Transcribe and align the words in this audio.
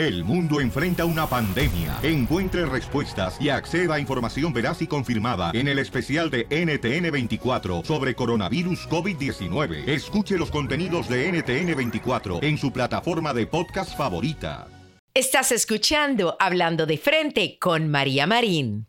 El 0.00 0.24
mundo 0.24 0.62
enfrenta 0.62 1.04
una 1.04 1.26
pandemia. 1.26 1.98
Encuentre 2.02 2.64
respuestas 2.64 3.36
y 3.38 3.50
acceda 3.50 3.96
a 3.96 4.00
información 4.00 4.50
veraz 4.50 4.80
y 4.80 4.86
confirmada 4.86 5.50
en 5.52 5.68
el 5.68 5.78
especial 5.78 6.30
de 6.30 6.48
NTN24 6.48 7.84
sobre 7.84 8.14
coronavirus 8.14 8.88
COVID-19. 8.88 9.86
Escuche 9.86 10.38
los 10.38 10.50
contenidos 10.50 11.06
de 11.06 11.30
NTN24 11.30 12.42
en 12.42 12.56
su 12.56 12.72
plataforma 12.72 13.34
de 13.34 13.46
podcast 13.46 13.94
favorita. 13.94 14.68
Estás 15.12 15.52
escuchando 15.52 16.34
Hablando 16.40 16.86
de 16.86 16.96
Frente 16.96 17.58
con 17.60 17.90
María 17.90 18.26
Marín. 18.26 18.86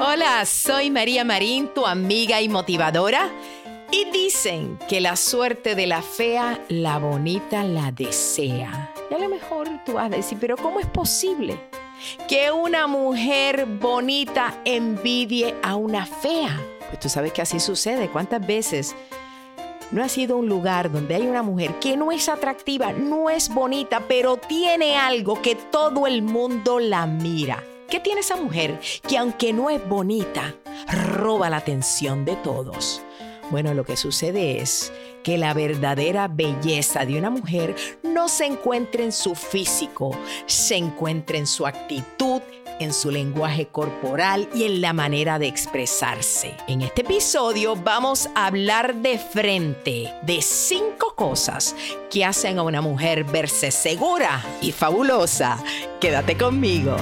Hola, 0.00 0.46
soy 0.46 0.88
María 0.88 1.26
Marín, 1.26 1.68
tu 1.74 1.84
amiga 1.84 2.40
y 2.40 2.48
motivadora. 2.48 3.30
Y 3.90 4.10
dicen 4.10 4.78
que 4.88 5.02
la 5.02 5.16
suerte 5.16 5.74
de 5.74 5.86
la 5.86 6.00
fea, 6.00 6.58
la 6.70 6.98
bonita 6.98 7.64
la 7.64 7.92
desea. 7.92 8.91
Y 9.12 9.14
a 9.14 9.18
lo 9.18 9.28
mejor 9.28 9.68
tú 9.84 9.92
vas 9.92 10.06
a 10.06 10.16
decir, 10.16 10.38
pero 10.40 10.56
¿cómo 10.56 10.80
es 10.80 10.86
posible 10.86 11.60
que 12.28 12.50
una 12.50 12.86
mujer 12.86 13.66
bonita 13.66 14.58
envidie 14.64 15.54
a 15.62 15.76
una 15.76 16.06
fea? 16.06 16.58
Pues 16.88 16.98
tú 16.98 17.10
sabes 17.10 17.34
que 17.34 17.42
así 17.42 17.60
sucede. 17.60 18.08
¿Cuántas 18.08 18.46
veces 18.46 18.96
no 19.90 20.02
ha 20.02 20.08
sido 20.08 20.38
un 20.38 20.48
lugar 20.48 20.90
donde 20.90 21.14
hay 21.14 21.26
una 21.26 21.42
mujer 21.42 21.78
que 21.78 21.94
no 21.94 22.10
es 22.10 22.30
atractiva, 22.30 22.94
no 22.94 23.28
es 23.28 23.52
bonita, 23.52 24.02
pero 24.08 24.38
tiene 24.38 24.96
algo 24.96 25.42
que 25.42 25.56
todo 25.56 26.06
el 26.06 26.22
mundo 26.22 26.78
la 26.78 27.04
mira? 27.04 27.62
¿Qué 27.90 28.00
tiene 28.00 28.22
esa 28.22 28.36
mujer 28.36 28.80
que 29.06 29.18
aunque 29.18 29.52
no 29.52 29.68
es 29.68 29.86
bonita, 29.86 30.54
roba 30.90 31.50
la 31.50 31.58
atención 31.58 32.24
de 32.24 32.36
todos? 32.36 33.02
Bueno, 33.50 33.74
lo 33.74 33.84
que 33.84 33.98
sucede 33.98 34.62
es 34.62 34.90
que 35.22 35.38
la 35.38 35.54
verdadera 35.54 36.28
belleza 36.28 37.04
de 37.04 37.18
una 37.18 37.30
mujer 37.30 37.74
no 38.02 38.28
se 38.28 38.46
encuentra 38.46 39.02
en 39.02 39.12
su 39.12 39.34
físico, 39.34 40.16
se 40.46 40.76
encuentra 40.76 41.38
en 41.38 41.46
su 41.46 41.66
actitud, 41.66 42.42
en 42.80 42.92
su 42.92 43.10
lenguaje 43.10 43.66
corporal 43.68 44.48
y 44.54 44.64
en 44.64 44.80
la 44.80 44.92
manera 44.92 45.38
de 45.38 45.46
expresarse. 45.46 46.56
En 46.66 46.82
este 46.82 47.02
episodio 47.02 47.76
vamos 47.76 48.28
a 48.34 48.46
hablar 48.46 48.96
de 48.96 49.18
frente 49.18 50.12
de 50.22 50.42
cinco 50.42 51.14
cosas 51.14 51.74
que 52.10 52.24
hacen 52.24 52.58
a 52.58 52.62
una 52.62 52.80
mujer 52.80 53.24
verse 53.24 53.70
segura 53.70 54.44
y 54.60 54.72
fabulosa. 54.72 55.62
Quédate 56.00 56.36
conmigo. 56.36 56.96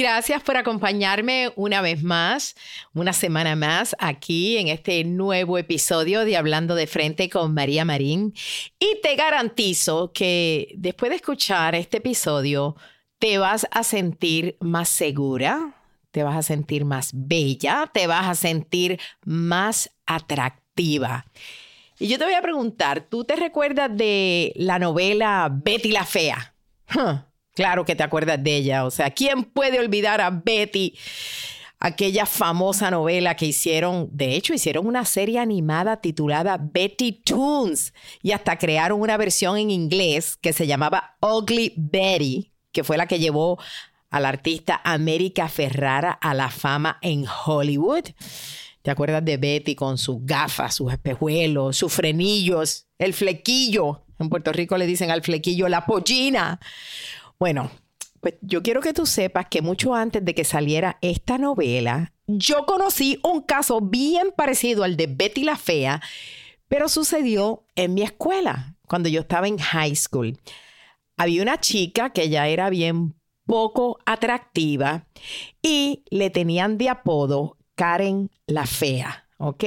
Gracias 0.00 0.42
por 0.42 0.56
acompañarme 0.56 1.52
una 1.56 1.82
vez 1.82 2.02
más, 2.02 2.56
una 2.94 3.12
semana 3.12 3.54
más 3.54 3.94
aquí 3.98 4.56
en 4.56 4.68
este 4.68 5.04
nuevo 5.04 5.58
episodio 5.58 6.24
de 6.24 6.38
Hablando 6.38 6.74
de 6.74 6.86
Frente 6.86 7.28
con 7.28 7.52
María 7.52 7.84
Marín. 7.84 8.32
Y 8.78 8.98
te 9.02 9.14
garantizo 9.14 10.10
que 10.14 10.72
después 10.78 11.10
de 11.10 11.16
escuchar 11.16 11.74
este 11.74 11.98
episodio, 11.98 12.76
te 13.18 13.36
vas 13.36 13.66
a 13.70 13.82
sentir 13.82 14.56
más 14.60 14.88
segura, 14.88 15.74
te 16.12 16.22
vas 16.22 16.38
a 16.38 16.42
sentir 16.42 16.86
más 16.86 17.10
bella, 17.12 17.90
te 17.92 18.06
vas 18.06 18.26
a 18.26 18.34
sentir 18.34 18.98
más 19.26 19.90
atractiva. 20.06 21.26
Y 21.98 22.08
yo 22.08 22.16
te 22.16 22.24
voy 22.24 22.32
a 22.32 22.40
preguntar, 22.40 23.02
¿tú 23.02 23.24
te 23.24 23.36
recuerdas 23.36 23.94
de 23.94 24.54
la 24.56 24.78
novela 24.78 25.50
Betty 25.52 25.92
la 25.92 26.06
Fea? 26.06 26.54
Claro 27.60 27.84
que 27.84 27.94
te 27.94 28.02
acuerdas 28.02 28.42
de 28.42 28.56
ella. 28.56 28.86
O 28.86 28.90
sea, 28.90 29.10
¿quién 29.10 29.44
puede 29.44 29.78
olvidar 29.78 30.22
a 30.22 30.30
Betty? 30.30 30.96
Aquella 31.78 32.24
famosa 32.24 32.90
novela 32.90 33.36
que 33.36 33.44
hicieron, 33.44 34.08
de 34.12 34.34
hecho, 34.34 34.54
hicieron 34.54 34.86
una 34.86 35.04
serie 35.04 35.38
animada 35.38 36.00
titulada 36.00 36.58
Betty 36.58 37.20
Toons 37.22 37.92
y 38.22 38.32
hasta 38.32 38.56
crearon 38.56 39.02
una 39.02 39.18
versión 39.18 39.58
en 39.58 39.70
inglés 39.70 40.38
que 40.38 40.54
se 40.54 40.66
llamaba 40.66 41.18
Ugly 41.20 41.74
Betty, 41.76 42.50
que 42.72 42.82
fue 42.82 42.96
la 42.96 43.06
que 43.06 43.18
llevó 43.18 43.58
al 44.08 44.24
artista 44.24 44.80
América 44.82 45.46
Ferrara 45.50 46.12
a 46.12 46.32
la 46.32 46.48
fama 46.48 46.96
en 47.02 47.26
Hollywood. 47.44 48.04
¿Te 48.80 48.90
acuerdas 48.90 49.22
de 49.22 49.36
Betty 49.36 49.74
con 49.74 49.98
sus 49.98 50.24
gafas, 50.24 50.76
sus 50.76 50.90
espejuelos, 50.90 51.76
sus 51.76 51.92
frenillos, 51.92 52.86
el 52.98 53.12
flequillo? 53.12 54.06
En 54.18 54.30
Puerto 54.30 54.50
Rico 54.52 54.76
le 54.76 54.86
dicen 54.86 55.10
al 55.10 55.22
flequillo 55.22 55.68
la 55.68 55.84
pollina. 55.86 56.58
Bueno, 57.40 57.70
pues 58.20 58.34
yo 58.42 58.62
quiero 58.62 58.82
que 58.82 58.92
tú 58.92 59.06
sepas 59.06 59.46
que 59.46 59.62
mucho 59.62 59.94
antes 59.94 60.22
de 60.22 60.34
que 60.34 60.44
saliera 60.44 60.98
esta 61.00 61.38
novela, 61.38 62.12
yo 62.26 62.66
conocí 62.66 63.18
un 63.24 63.40
caso 63.40 63.80
bien 63.80 64.34
parecido 64.36 64.84
al 64.84 64.98
de 64.98 65.06
Betty 65.06 65.44
la 65.44 65.56
Fea, 65.56 66.02
pero 66.68 66.90
sucedió 66.90 67.64
en 67.76 67.94
mi 67.94 68.02
escuela, 68.02 68.76
cuando 68.86 69.08
yo 69.08 69.22
estaba 69.22 69.48
en 69.48 69.56
high 69.56 69.96
school. 69.96 70.38
Había 71.16 71.40
una 71.40 71.58
chica 71.58 72.10
que 72.10 72.28
ya 72.28 72.46
era 72.46 72.68
bien 72.68 73.14
poco 73.46 73.98
atractiva 74.04 75.06
y 75.62 76.04
le 76.10 76.28
tenían 76.28 76.76
de 76.76 76.90
apodo 76.90 77.56
Karen 77.74 78.30
la 78.46 78.66
Fea, 78.66 79.30
¿ok? 79.38 79.64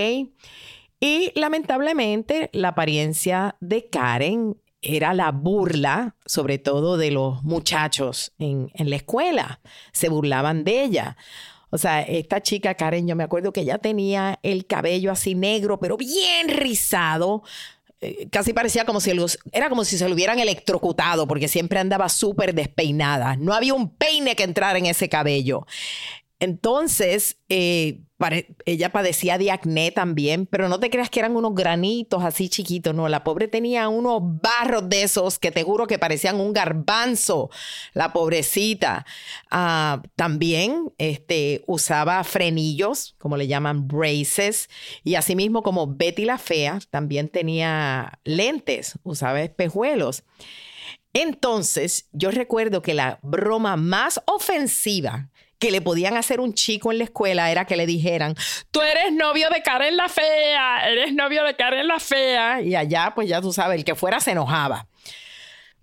Y 0.99 1.31
lamentablemente 1.33 2.51
la 2.53 2.69
apariencia 2.69 3.55
de 3.59 3.89
Karen 3.89 4.61
era 4.83 5.13
la 5.13 5.31
burla, 5.31 6.15
sobre 6.25 6.57
todo 6.57 6.97
de 6.97 7.11
los 7.11 7.43
muchachos 7.43 8.33
en, 8.37 8.69
la 8.77 8.95
escuela. 8.95 9.59
Se 9.91 10.09
burlaban 10.09 10.63
de 10.63 10.83
ella. 10.83 11.17
O 11.69 11.77
sea, 11.77 12.01
esta 12.01 12.41
chica 12.41 12.75
Karen, 12.75 13.07
yo 13.07 13.15
me 13.15 13.23
acuerdo 13.23 13.51
que 13.51 13.61
ella 13.61 13.79
tenía 13.79 14.39
el 14.43 14.67
cabello 14.67 15.11
así 15.11 15.33
negro, 15.33 15.79
pero 15.79 15.97
bien 15.97 16.49
rizado. 16.49 17.43
Eh, 18.01 18.27
casi 18.29 18.53
parecía 18.53 18.85
como 18.85 18.99
si 18.99 19.13
los, 19.13 19.39
era 19.51 19.69
como 19.69 19.85
si 19.85 19.97
se 19.97 20.07
lo 20.07 20.13
hubieran 20.13 20.37
electrocutado, 20.39 21.25
porque 21.25 21.47
siempre 21.47 21.79
andaba 21.79 22.09
súper 22.09 22.53
despeinada. 22.53 23.37
No 23.37 23.53
había 23.53 23.73
un 23.73 23.89
peine 23.89 24.35
que 24.35 24.43
entrara 24.43 24.77
en 24.77 24.85
ese 24.85 25.09
cabello. 25.09 25.65
Entonces, 26.43 27.37
eh, 27.47 28.01
ella 28.65 28.91
padecía 28.91 29.37
de 29.37 29.49
acné 29.49 29.91
también, 29.91 30.45
pero 30.45 30.67
no 30.67 30.77
te 30.77 30.89
creas 30.89 31.09
que 31.09 31.21
eran 31.21 31.37
unos 31.37 31.55
granitos 31.55 32.21
así 32.21 32.49
chiquitos, 32.49 32.93
no, 32.93 33.07
la 33.07 33.23
pobre 33.23 33.47
tenía 33.47 33.87
unos 33.87 34.19
barros 34.21 34.89
de 34.89 35.03
esos 35.03 35.39
que 35.39 35.51
te 35.51 35.63
juro 35.63 35.87
que 35.87 35.99
parecían 35.99 36.41
un 36.41 36.51
garbanzo, 36.51 37.49
la 37.93 38.11
pobrecita. 38.11 39.05
Ah, 39.51 40.01
también 40.17 40.91
este, 40.97 41.63
usaba 41.65 42.21
frenillos, 42.25 43.15
como 43.19 43.37
le 43.37 43.47
llaman 43.47 43.87
braces, 43.87 44.69
y 45.05 45.15
asimismo 45.15 45.63
como 45.63 45.95
Betty 45.95 46.25
la 46.25 46.37
Fea, 46.37 46.79
también 46.89 47.29
tenía 47.29 48.19
lentes, 48.25 48.99
usaba 49.03 49.41
espejuelos. 49.41 50.25
Entonces, 51.13 52.09
yo 52.11 52.31
recuerdo 52.31 52.81
que 52.81 52.93
la 52.93 53.19
broma 53.21 53.77
más 53.77 54.19
ofensiva 54.25 55.29
que 55.63 55.71
le 55.71 55.79
podían 55.79 56.17
hacer 56.17 56.41
un 56.41 56.53
chico 56.53 56.91
en 56.91 56.97
la 56.97 57.05
escuela 57.05 57.49
era 57.49 57.63
que 57.63 57.77
le 57.77 57.85
dijeran, 57.85 58.35
tú 58.69 58.81
eres 58.81 59.13
novio 59.13 59.47
de 59.49 59.61
Karen 59.61 59.95
la 59.95 60.09
fea, 60.09 60.91
eres 60.91 61.13
novio 61.13 61.45
de 61.45 61.55
Karen 61.55 61.87
la 61.87 62.01
fea. 62.01 62.61
Y 62.61 62.75
allá, 62.75 63.13
pues 63.15 63.29
ya 63.29 63.39
tú 63.39 63.53
sabes, 63.53 63.77
el 63.77 63.85
que 63.85 63.95
fuera 63.95 64.19
se 64.19 64.31
enojaba. 64.31 64.87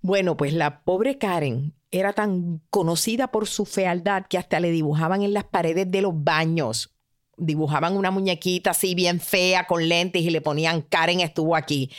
Bueno, 0.03 0.37
pues 0.37 0.53
la 0.53 0.81
pobre 0.81 1.17
Karen 1.17 1.73
era 1.89 2.13
tan 2.13 2.61
conocida 2.69 3.31
por 3.31 3.47
su 3.47 3.65
fealdad 3.65 4.27
que 4.29 4.37
hasta 4.37 4.59
le 4.59 4.69
dibujaban 4.69 5.23
en 5.23 5.33
las 5.33 5.45
paredes 5.45 5.89
de 5.89 6.03
los 6.03 6.13
baños. 6.13 6.93
Dibujaban 7.37 7.97
una 7.97 8.11
muñequita 8.11 8.69
así 8.71 8.93
bien 8.93 9.19
fea 9.19 9.65
con 9.65 9.89
lentes 9.89 10.21
y 10.21 10.29
le 10.29 10.41
ponían 10.41 10.83
Karen 10.83 11.21
estuvo 11.21 11.55
aquí. 11.55 11.89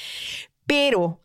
Pero 0.69 1.21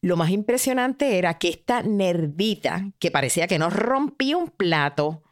lo 0.00 0.16
más 0.16 0.30
impresionante 0.30 1.18
era 1.18 1.38
que 1.38 1.50
esta 1.50 1.82
nerdita, 1.82 2.90
que 2.98 3.12
parecía 3.12 3.46
que 3.46 3.60
no 3.60 3.70
rompía 3.70 4.36
un 4.36 4.48
plato, 4.48 5.22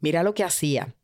mira 0.00 0.22
lo 0.22 0.34
que 0.34 0.44
hacía. 0.44 0.94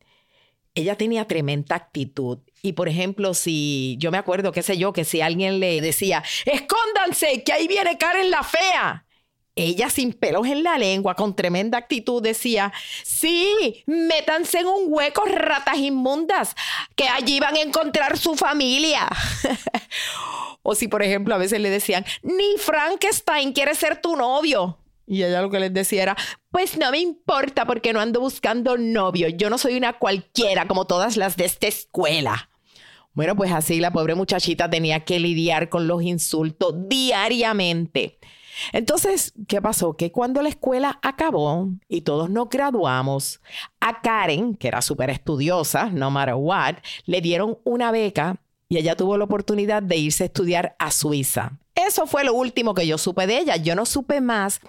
Ella 0.75 0.97
tenía 0.97 1.27
tremenda 1.27 1.77
actitud. 1.77 2.39
Y 2.63 2.73
por 2.73 2.89
ejemplo, 2.89 3.35
si 3.35 3.97
yo 3.99 4.11
me 4.11 4.19
acuerdo, 4.19 4.53
qué 4.53 4.63
sé 4.63 4.79
yo, 4.79 4.93
que 4.93 5.05
si 5.05 5.21
alguien 5.21 5.61
le 5.61 5.81
decía, 5.81 6.23
escóndanse, 6.47 7.43
que 7.43 7.53
ahí 7.53 7.69
viene 7.69 7.99
Karen 7.99 8.31
la 8.31 8.43
fea. 8.43 9.05
Ella 9.55 9.91
sin 9.91 10.15
pelos 10.15 10.47
en 10.47 10.63
la 10.63 10.79
lengua, 10.79 11.15
con 11.15 11.37
tremenda 11.37 11.77
actitud, 11.77 12.23
decía, 12.23 12.73
sí, 13.05 13.85
métanse 13.87 14.61
en 14.61 14.67
un 14.67 14.85
hueco, 14.87 15.25
ratas 15.27 15.77
inmundas, 15.77 16.55
que 16.97 17.07
allí 17.07 17.39
van 17.39 17.57
a 17.57 17.61
encontrar 17.61 18.17
su 18.17 18.35
familia. 18.35 19.07
o 20.63 20.75
si, 20.75 20.89
por 20.89 21.03
ejemplo, 21.03 21.35
a 21.35 21.39
veces 21.39 21.61
le 21.61 21.69
decían, 21.69 22.07
ni 22.23 22.57
Frankenstein 22.57 23.53
quiere 23.53 23.75
ser 23.75 24.01
tu 24.01 24.17
novio. 24.17 24.79
Y 25.13 25.25
ella 25.25 25.43
lo 25.43 25.51
que 25.51 25.61
les 25.61 25.75
decía 25.75 26.05
era, 26.05 26.17
pues 26.51 26.79
no 26.79 26.91
me 26.91 26.99
importa 26.99 27.67
porque 27.67 27.93
no 27.93 28.01
ando 28.01 28.19
buscando 28.19 28.79
novio. 28.79 29.29
Yo 29.29 29.51
no 29.51 29.59
soy 29.59 29.77
una 29.77 29.99
cualquiera 29.99 30.67
como 30.67 30.87
todas 30.87 31.19
las 31.19 31.37
de 31.37 31.45
esta 31.45 31.67
escuela. 31.67 32.49
Bueno, 33.13 33.37
pues 33.37 33.53
así 33.53 33.79
la 33.79 33.93
pobre 33.93 34.15
muchachita 34.15 34.71
tenía 34.71 35.01
que 35.01 35.21
lidiar 35.21 35.69
con 35.69 35.87
los 35.87 36.03
insultos 36.03 36.89
diariamente. 36.89 38.21
Entonces, 38.73 39.35
¿qué 39.49 39.61
pasó? 39.61 39.99
Que 39.99 40.13
cuando 40.13 40.41
la 40.41 40.49
escuela 40.49 40.99
acabó 41.03 41.69
y 41.91 42.01
todos 42.01 42.31
nos 42.31 42.49
graduamos, 42.49 43.43
a 43.81 44.01
Karen, 44.01 44.55
que 44.55 44.69
era 44.69 44.81
súper 44.81 45.11
estudiosa, 45.11 45.91
no 45.91 46.11
matter 46.11 46.37
what, 46.39 46.77
le 47.05 47.21
dieron 47.21 47.59
una 47.65 47.91
beca 47.91 48.41
y 48.71 48.79
ella 48.79 48.97
tuvo 48.97 49.19
la 49.19 49.25
oportunidad 49.25 49.83
de 49.83 49.97
irse 49.99 50.23
a 50.23 50.27
estudiar 50.29 50.75
a 50.79 50.91
Suiza. 50.91 51.59
Eso 51.75 52.07
fue 52.07 52.25
lo 52.25 52.35
último 52.35 52.75
que 52.75 52.87
yo 52.87 52.99
supe 52.99 53.27
de 53.27 53.39
ella. 53.39 53.57
Yo 53.57 53.75
no 53.75 53.87
supe 53.87 54.21
más 54.21 54.61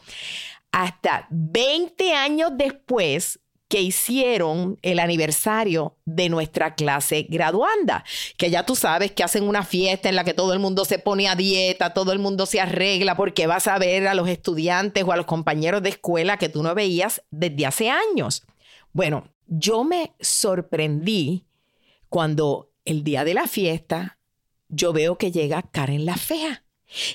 hasta 0.72 1.28
20 1.30 2.14
años 2.14 2.52
después 2.56 3.40
que 3.74 3.82
hicieron 3.82 4.78
el 4.84 5.00
aniversario 5.00 5.98
de 6.06 6.30
nuestra 6.30 6.76
clase 6.76 7.26
graduanda, 7.28 8.04
que 8.38 8.52
ya 8.52 8.68
tú 8.68 8.76
sabes 8.76 9.12
que 9.12 9.24
hacen 9.24 9.48
una 9.48 9.64
fiesta 9.64 10.10
en 10.10 10.16
la 10.16 10.24
que 10.24 10.36
todo 10.36 10.54
el 10.54 10.60
mundo 10.60 10.86
se 10.86 11.00
pone 11.00 11.28
a 11.28 11.36
dieta, 11.36 11.94
todo 11.94 12.12
el 12.12 12.20
mundo 12.20 12.46
se 12.46 12.62
arregla 12.62 13.16
porque 13.16 13.48
vas 13.48 13.68
a 13.68 13.80
ver 13.80 14.08
a 14.08 14.14
los 14.14 14.30
estudiantes 14.30 15.04
o 15.04 15.12
a 15.12 15.18
los 15.18 15.26
compañeros 15.26 15.82
de 15.82 15.90
escuela 15.90 16.38
que 16.38 16.50
tú 16.50 16.62
no 16.62 16.76
veías 16.76 17.24
desde 17.32 17.66
hace 17.66 17.90
años. 17.90 18.44
Bueno, 18.92 19.30
yo 19.48 19.84
me 19.84 20.14
sorprendí 20.20 21.48
cuando 22.10 22.72
el 22.86 23.04
día 23.04 23.24
de 23.24 23.34
la 23.34 23.48
fiesta 23.48 24.20
yo 24.70 24.94
veo 24.94 25.18
que 25.18 25.32
llega 25.32 25.64
Karen 25.64 26.06
la 26.06 26.18
Fea. 26.18 26.63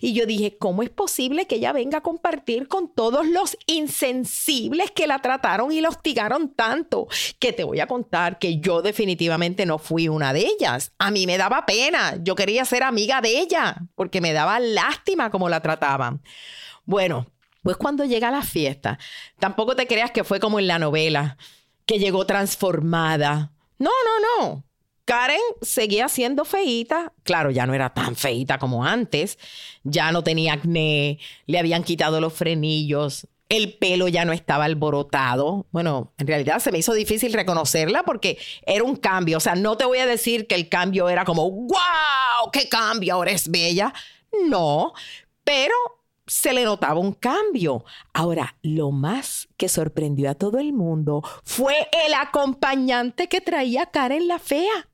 Y 0.00 0.12
yo 0.12 0.26
dije, 0.26 0.56
¿cómo 0.58 0.82
es 0.82 0.90
posible 0.90 1.46
que 1.46 1.56
ella 1.56 1.72
venga 1.72 1.98
a 1.98 2.02
compartir 2.02 2.68
con 2.68 2.92
todos 2.92 3.26
los 3.26 3.56
insensibles 3.66 4.90
que 4.90 5.06
la 5.06 5.20
trataron 5.20 5.72
y 5.72 5.80
la 5.80 5.88
hostigaron 5.88 6.54
tanto? 6.54 7.08
Que 7.38 7.52
te 7.52 7.64
voy 7.64 7.80
a 7.80 7.86
contar 7.86 8.38
que 8.38 8.58
yo 8.58 8.82
definitivamente 8.82 9.66
no 9.66 9.78
fui 9.78 10.08
una 10.08 10.32
de 10.32 10.46
ellas. 10.46 10.92
A 10.98 11.10
mí 11.10 11.26
me 11.26 11.38
daba 11.38 11.66
pena. 11.66 12.16
Yo 12.22 12.34
quería 12.34 12.64
ser 12.64 12.82
amiga 12.82 13.20
de 13.20 13.38
ella 13.38 13.76
porque 13.94 14.20
me 14.20 14.32
daba 14.32 14.60
lástima 14.60 15.30
cómo 15.30 15.48
la 15.48 15.60
trataban. 15.60 16.22
Bueno, 16.84 17.26
pues 17.62 17.76
cuando 17.76 18.04
llega 18.04 18.30
la 18.30 18.42
fiesta, 18.42 18.98
tampoco 19.38 19.76
te 19.76 19.86
creas 19.86 20.10
que 20.10 20.24
fue 20.24 20.40
como 20.40 20.58
en 20.58 20.66
la 20.66 20.78
novela, 20.78 21.36
que 21.84 21.98
llegó 21.98 22.26
transformada. 22.26 23.52
No, 23.78 23.90
no, 23.90 24.46
no. 24.46 24.67
Karen 25.08 25.40
seguía 25.62 26.06
siendo 26.10 26.44
feíta. 26.44 27.14
Claro, 27.22 27.50
ya 27.50 27.64
no 27.64 27.72
era 27.72 27.94
tan 27.94 28.14
feíta 28.14 28.58
como 28.58 28.84
antes. 28.84 29.38
Ya 29.82 30.12
no 30.12 30.22
tenía 30.22 30.52
acné, 30.52 31.18
le 31.46 31.58
habían 31.58 31.82
quitado 31.82 32.20
los 32.20 32.34
frenillos, 32.34 33.26
el 33.48 33.72
pelo 33.72 34.08
ya 34.08 34.26
no 34.26 34.34
estaba 34.34 34.66
alborotado. 34.66 35.64
Bueno, 35.70 36.12
en 36.18 36.26
realidad 36.26 36.58
se 36.58 36.70
me 36.70 36.76
hizo 36.76 36.92
difícil 36.92 37.32
reconocerla 37.32 38.02
porque 38.02 38.36
era 38.66 38.84
un 38.84 38.96
cambio. 38.96 39.38
O 39.38 39.40
sea, 39.40 39.54
no 39.54 39.78
te 39.78 39.86
voy 39.86 39.96
a 39.96 40.06
decir 40.06 40.46
que 40.46 40.56
el 40.56 40.68
cambio 40.68 41.08
era 41.08 41.24
como, 41.24 41.50
wow, 41.50 42.50
qué 42.52 42.68
cambio, 42.68 43.14
ahora 43.14 43.30
es 43.30 43.50
bella. 43.50 43.94
No, 44.46 44.92
pero 45.42 45.74
se 46.26 46.52
le 46.52 46.64
notaba 46.64 47.00
un 47.00 47.14
cambio. 47.14 47.82
Ahora, 48.12 48.56
lo 48.60 48.90
más 48.90 49.48
que 49.56 49.70
sorprendió 49.70 50.28
a 50.28 50.34
todo 50.34 50.58
el 50.58 50.74
mundo 50.74 51.22
fue 51.44 51.88
el 52.04 52.12
acompañante 52.12 53.30
que 53.30 53.40
traía 53.40 53.86
Karen 53.86 54.28
la 54.28 54.38
fea. 54.38 54.86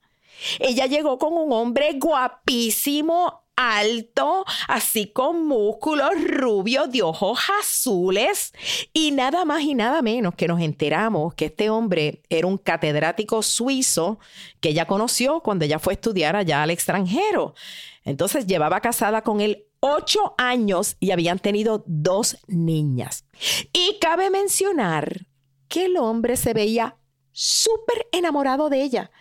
Ella 0.59 0.85
llegó 0.85 1.17
con 1.17 1.33
un 1.33 1.51
hombre 1.51 1.93
guapísimo, 1.99 3.45
alto, 3.55 4.45
así 4.67 5.07
con 5.07 5.45
músculos 5.47 6.11
rubios, 6.27 6.91
de 6.91 7.01
ojos 7.03 7.39
azules, 7.61 8.53
y 8.93 9.11
nada 9.11 9.45
más 9.45 9.61
y 9.61 9.75
nada 9.75 10.01
menos 10.01 10.35
que 10.35 10.47
nos 10.47 10.61
enteramos 10.61 11.33
que 11.35 11.45
este 11.45 11.69
hombre 11.69 12.21
era 12.29 12.47
un 12.47 12.57
catedrático 12.57 13.41
suizo 13.41 14.19
que 14.59 14.69
ella 14.69 14.85
conoció 14.85 15.39
cuando 15.41 15.65
ella 15.65 15.79
fue 15.79 15.93
a 15.93 15.95
estudiar 15.95 16.35
allá 16.35 16.63
al 16.63 16.71
extranjero. 16.71 17.55
Entonces 18.03 18.45
llevaba 18.45 18.81
casada 18.81 19.21
con 19.21 19.41
él 19.41 19.65
ocho 19.79 20.33
años 20.37 20.97
y 20.99 21.11
habían 21.11 21.39
tenido 21.39 21.83
dos 21.87 22.37
niñas. 22.47 23.25
Y 23.71 23.97
cabe 23.99 24.29
mencionar 24.29 25.27
que 25.67 25.85
el 25.85 25.97
hombre 25.97 26.37
se 26.37 26.53
veía 26.53 26.97
súper 27.35 28.07
enamorado 28.13 28.69
de 28.69 28.81
ella. 28.81 29.11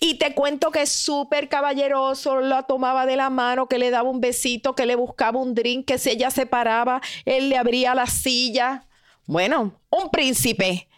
Y 0.00 0.14
te 0.14 0.34
cuento 0.34 0.70
que 0.70 0.86
súper 0.86 1.50
caballeroso, 1.50 2.40
la 2.40 2.62
tomaba 2.62 3.04
de 3.04 3.16
la 3.16 3.28
mano, 3.28 3.68
que 3.68 3.78
le 3.78 3.90
daba 3.90 4.08
un 4.08 4.22
besito, 4.22 4.74
que 4.74 4.86
le 4.86 4.96
buscaba 4.96 5.38
un 5.38 5.54
drink, 5.54 5.86
que 5.86 5.98
si 5.98 6.10
ella 6.10 6.30
se 6.30 6.46
paraba, 6.46 7.02
él 7.26 7.50
le 7.50 7.58
abría 7.58 7.94
la 7.94 8.06
silla. 8.06 8.86
Bueno, 9.26 9.78
un 9.90 10.10
príncipe. 10.10 10.88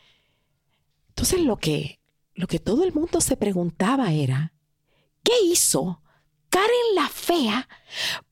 Entonces 1.09 1.41
lo 1.41 1.57
que, 1.57 2.01
lo 2.35 2.47
que 2.47 2.61
todo 2.61 2.85
el 2.85 2.93
mundo 2.93 3.21
se 3.21 3.37
preguntaba 3.37 4.13
era, 4.13 4.53
¿qué 5.25 5.33
hizo 5.43 6.01
Karen 6.51 6.95
la 6.95 7.09
Fea 7.09 7.69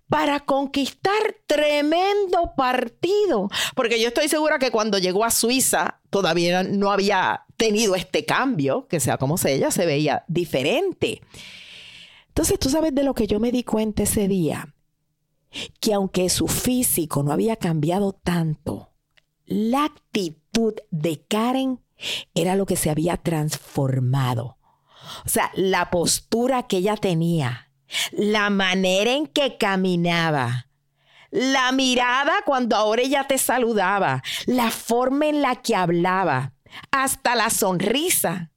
para 0.08 0.40
conquistar 0.40 1.36
tremendo 1.46 2.54
partido. 2.56 3.50
Porque 3.74 4.00
yo 4.00 4.08
estoy 4.08 4.28
segura 4.28 4.58
que 4.58 4.70
cuando 4.70 4.98
llegó 4.98 5.24
a 5.24 5.30
Suiza 5.30 5.97
todavía 6.10 6.62
no 6.62 6.90
había 6.90 7.44
tenido 7.56 7.94
este 7.94 8.24
cambio, 8.24 8.86
que 8.88 9.00
sea 9.00 9.18
como 9.18 9.38
sea, 9.38 9.52
ella 9.52 9.70
se 9.70 9.86
veía 9.86 10.24
diferente. 10.28 11.22
Entonces, 12.28 12.58
tú 12.58 12.70
sabes 12.70 12.94
de 12.94 13.02
lo 13.02 13.14
que 13.14 13.26
yo 13.26 13.40
me 13.40 13.50
di 13.50 13.64
cuenta 13.64 14.04
ese 14.04 14.28
día, 14.28 14.74
que 15.80 15.92
aunque 15.92 16.28
su 16.28 16.46
físico 16.46 17.22
no 17.22 17.32
había 17.32 17.56
cambiado 17.56 18.12
tanto, 18.12 18.92
la 19.44 19.84
actitud 19.84 20.74
de 20.90 21.20
Karen 21.22 21.80
era 22.34 22.54
lo 22.54 22.66
que 22.66 22.76
se 22.76 22.90
había 22.90 23.16
transformado. 23.16 24.58
O 25.24 25.28
sea, 25.28 25.50
la 25.54 25.90
postura 25.90 26.64
que 26.64 26.78
ella 26.78 26.96
tenía, 26.96 27.72
la 28.12 28.50
manera 28.50 29.12
en 29.12 29.26
que 29.26 29.56
caminaba, 29.56 30.67
la 31.30 31.72
mirada 31.72 32.32
cuando 32.44 32.76
ahora 32.76 33.02
ella 33.02 33.26
te 33.26 33.38
saludaba, 33.38 34.22
la 34.46 34.70
forma 34.70 35.26
en 35.26 35.42
la 35.42 35.56
que 35.56 35.74
hablaba, 35.74 36.52
hasta 36.90 37.34
la 37.34 37.50
sonrisa, 37.50 38.50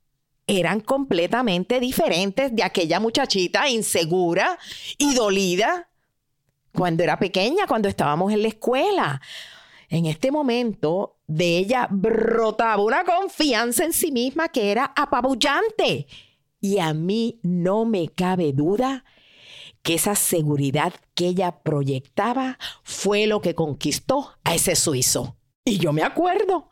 eran 0.48 0.82
completamente 0.82 1.80
diferentes 1.80 2.54
de 2.56 2.64
aquella 2.64 3.00
muchachita 3.00 3.70
insegura 3.70 4.58
y 4.98 5.14
dolida 5.14 5.90
cuando 6.74 7.04
era 7.04 7.20
pequeña, 7.20 7.68
cuando 7.68 7.88
estábamos 7.88 8.32
en 8.34 8.42
la 8.42 8.48
escuela. 8.50 9.22
En 9.90 10.06
este 10.06 10.32
momento 10.32 11.18
de 11.28 11.58
ella 11.58 11.88
brotaba 11.90 12.82
una 12.82 13.04
confianza 13.04 13.84
en 13.84 13.94
sí 13.94 14.12
misma 14.12 14.50
que 14.50 14.72
era 14.72 14.94
apabullante. 14.96 16.08
Y 16.60 16.80
a 16.80 16.94
mí 16.94 17.40
no 17.44 17.86
me 17.86 18.08
cabe 18.10 18.54
duda 18.54 19.04
que 19.84 19.96
esa 19.96 20.16
seguridad 20.16 20.94
que 21.16 21.28
ella 21.28 21.60
proyectaba 21.64 22.58
fue 22.84 23.28
lo 23.28 23.42
que 23.42 23.56
conquistó 23.56 24.34
a 24.44 24.56
ese 24.56 24.76
suizo. 24.76 25.38
Y 25.66 25.78
yo 25.78 25.94
me 25.94 26.04
acuerdo 26.04 26.70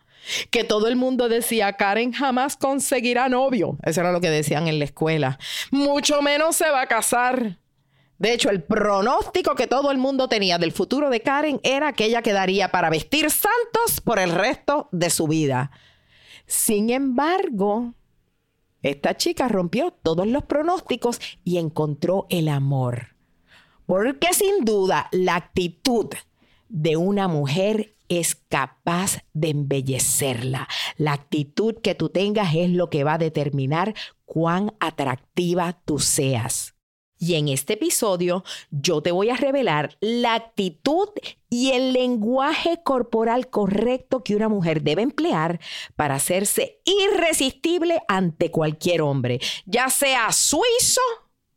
que 0.52 0.64
todo 0.64 0.88
el 0.88 0.96
mundo 0.96 1.30
decía, 1.30 1.74
Karen 1.74 2.12
jamás 2.12 2.58
conseguirá 2.58 3.30
novio. 3.30 3.78
Eso 3.84 4.02
era 4.02 4.12
lo 4.12 4.22
que 4.22 4.30
decían 4.30 4.68
en 4.68 4.80
la 4.80 4.86
escuela. 4.86 5.40
Mucho 5.72 6.22
menos 6.22 6.56
se 6.56 6.70
va 6.70 6.82
a 6.82 6.88
casar. 6.88 7.58
De 8.18 8.34
hecho, 8.34 8.50
el 8.50 8.62
pronóstico 8.62 9.56
que 9.56 9.68
todo 9.68 9.92
el 9.92 9.98
mundo 9.98 10.28
tenía 10.28 10.58
del 10.58 10.74
futuro 10.74 11.10
de 11.10 11.22
Karen 11.22 11.62
era 11.64 11.94
que 11.94 12.06
ella 12.06 12.22
quedaría 12.22 12.70
para 12.70 12.90
vestir 12.90 13.32
santos 13.32 14.02
por 14.04 14.20
el 14.20 14.32
resto 14.32 14.90
de 14.92 15.10
su 15.10 15.28
vida. 15.28 15.72
Sin 16.46 16.90
embargo, 16.90 17.94
esta 18.82 19.18
chica 19.18 19.48
rompió 19.48 19.92
todos 19.92 20.28
los 20.28 20.44
pronósticos 20.44 21.20
y 21.44 21.58
encontró 21.58 22.28
el 22.30 22.48
amor. 22.48 23.16
Porque 23.86 24.34
sin 24.34 24.64
duda 24.66 25.10
la 25.12 25.36
actitud 25.36 26.08
de 26.70 26.96
una 26.96 27.28
mujer 27.28 27.96
es 28.08 28.36
capaz 28.36 29.24
de 29.34 29.50
embellecerla. 29.50 30.68
La 30.98 31.14
actitud 31.14 31.76
que 31.82 31.96
tú 31.96 32.10
tengas 32.10 32.56
es 32.56 32.70
lo 32.70 32.90
que 32.90 33.04
va 33.04 33.14
a 33.14 33.20
determinar 33.20 33.94
cuán 34.26 34.74
atractiva 34.80 35.80
tú 35.86 36.00
seas. 36.00 36.76
Y 37.22 37.36
en 37.36 37.50
este 37.50 37.74
episodio 37.74 38.46
yo 38.72 39.02
te 39.02 39.12
voy 39.12 39.30
a 39.30 39.36
revelar 39.36 39.98
la 40.00 40.36
actitud 40.36 41.10
y 41.50 41.72
el 41.72 41.92
lenguaje 41.92 42.82
corporal 42.82 43.50
correcto 43.50 44.24
que 44.24 44.38
una 44.38 44.48
mujer 44.48 44.82
debe 44.82 45.02
emplear 45.02 45.60
para 45.98 46.16
hacerse 46.16 46.80
irresistible 46.86 48.02
ante 48.08 48.52
cualquier 48.52 49.02
hombre, 49.02 49.42
ya 49.66 49.90
sea 49.90 50.32
suizo, 50.32 51.02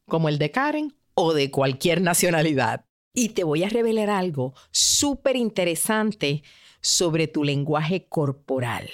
como 0.08 0.28
el 0.28 0.38
de 0.38 0.50
Karen, 0.50 0.96
o 1.14 1.32
de 1.32 1.52
cualquier 1.52 2.00
nacionalidad. 2.00 2.84
Y 3.14 3.30
te 3.30 3.44
voy 3.44 3.62
a 3.62 3.68
revelar 3.68 4.10
algo 4.10 4.54
súper 4.72 5.36
interesante 5.36 6.42
sobre 6.80 7.28
tu 7.28 7.44
lenguaje 7.44 8.08
corporal. 8.08 8.90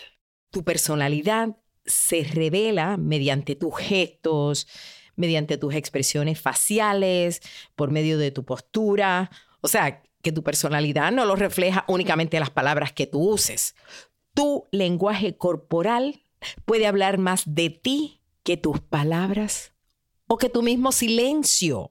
Tu 0.51 0.65
personalidad 0.65 1.57
se 1.87 2.25
revela 2.25 2.99
mediante 2.99 3.57
tus 3.57 3.75
gestos, 3.79 4.67
mediante 5.19 5.59
tus 5.59 5.75
expresiones 5.75 6.41
faciales, 6.41 7.43
por 7.75 7.91
medio 7.91 8.17
de 8.17 8.31
tu 8.31 8.45
postura. 8.45 9.31
O 9.61 9.69
sea, 9.69 10.03
que 10.23 10.33
tu 10.33 10.43
personalidad 10.43 11.13
no 11.13 11.25
lo 11.25 11.37
refleja 11.37 11.85
únicamente 11.89 12.41
las 12.41 12.51
palabras 12.51 12.93
que 12.93 13.07
tú 13.07 13.21
uses. 13.21 13.75
Tu 14.35 14.67
lenguaje 14.71 15.37
corporal 15.37 16.23
puede 16.65 16.87
hablar 16.87 17.19
más 17.19 17.43
de 17.45 17.71
ti 17.71 18.21
que 18.43 18.57
tus 18.57 18.81
palabras 18.81 19.73
o 20.27 20.39
que 20.39 20.49
tu 20.49 20.63
mismo 20.63 20.93
silencio. 20.93 21.89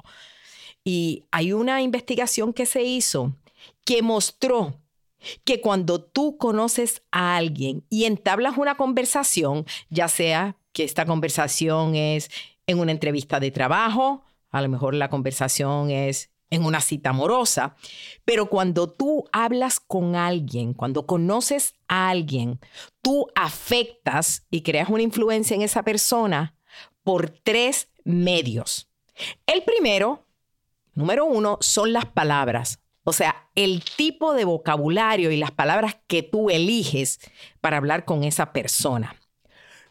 Y 0.84 1.26
hay 1.32 1.52
una 1.52 1.82
investigación 1.82 2.54
que 2.54 2.66
se 2.66 2.84
hizo 2.84 3.36
que 3.84 4.02
mostró 4.02 4.80
que 5.44 5.62
cuando 5.62 6.02
tú 6.02 6.38
conoces 6.38 7.02
a 7.12 7.36
alguien 7.36 7.84
y 7.90 8.06
entablas 8.06 8.58
una 8.58 8.78
conversación, 8.78 9.66
ya 9.90 10.08
sea 10.08 10.58
que 10.72 10.84
esta 10.84 11.06
conversación 11.06 11.96
es 11.96 12.30
en 12.68 12.80
una 12.80 12.92
entrevista 12.92 13.40
de 13.40 13.52
trabajo, 13.52 14.24
a 14.52 14.62
lo 14.62 14.70
mejor 14.70 14.94
la 14.94 15.10
conversación 15.10 15.90
es 15.90 16.30
en 16.50 16.64
una 16.64 16.80
cita 16.80 17.10
amorosa, 17.10 17.76
pero 18.24 18.48
cuando 18.48 18.90
tú 18.90 19.26
hablas 19.32 19.80
con 19.80 20.16
alguien, 20.16 20.74
cuando 20.74 21.06
conoces 21.06 21.74
a 21.88 22.10
alguien, 22.10 22.60
tú 23.02 23.28
afectas 23.36 24.46
y 24.50 24.62
creas 24.62 24.90
una 24.90 25.02
influencia 25.02 25.56
en 25.56 25.62
esa 25.62 25.84
persona 25.84 26.56
por 27.04 27.30
tres 27.30 27.90
medios. 28.04 28.90
El 29.46 29.64
primero, 29.64 30.26
número 30.94 31.26
uno, 31.26 31.58
son 31.62 31.92
las 31.92 32.06
palabras. 32.06 32.80
O 33.04 33.14
sea, 33.14 33.50
el 33.56 33.84
tipo 33.84 34.34
de 34.34 34.46
vocabulario 34.46 35.32
y 35.32 35.38
las 35.38 35.52
palabras 35.52 35.98
que 36.08 36.24
tú 36.24 36.50
eliges 36.50 37.20
para 37.62 37.78
hablar 37.78 38.06
con 38.06 38.24
esa 38.24 38.52
persona. 38.52 39.16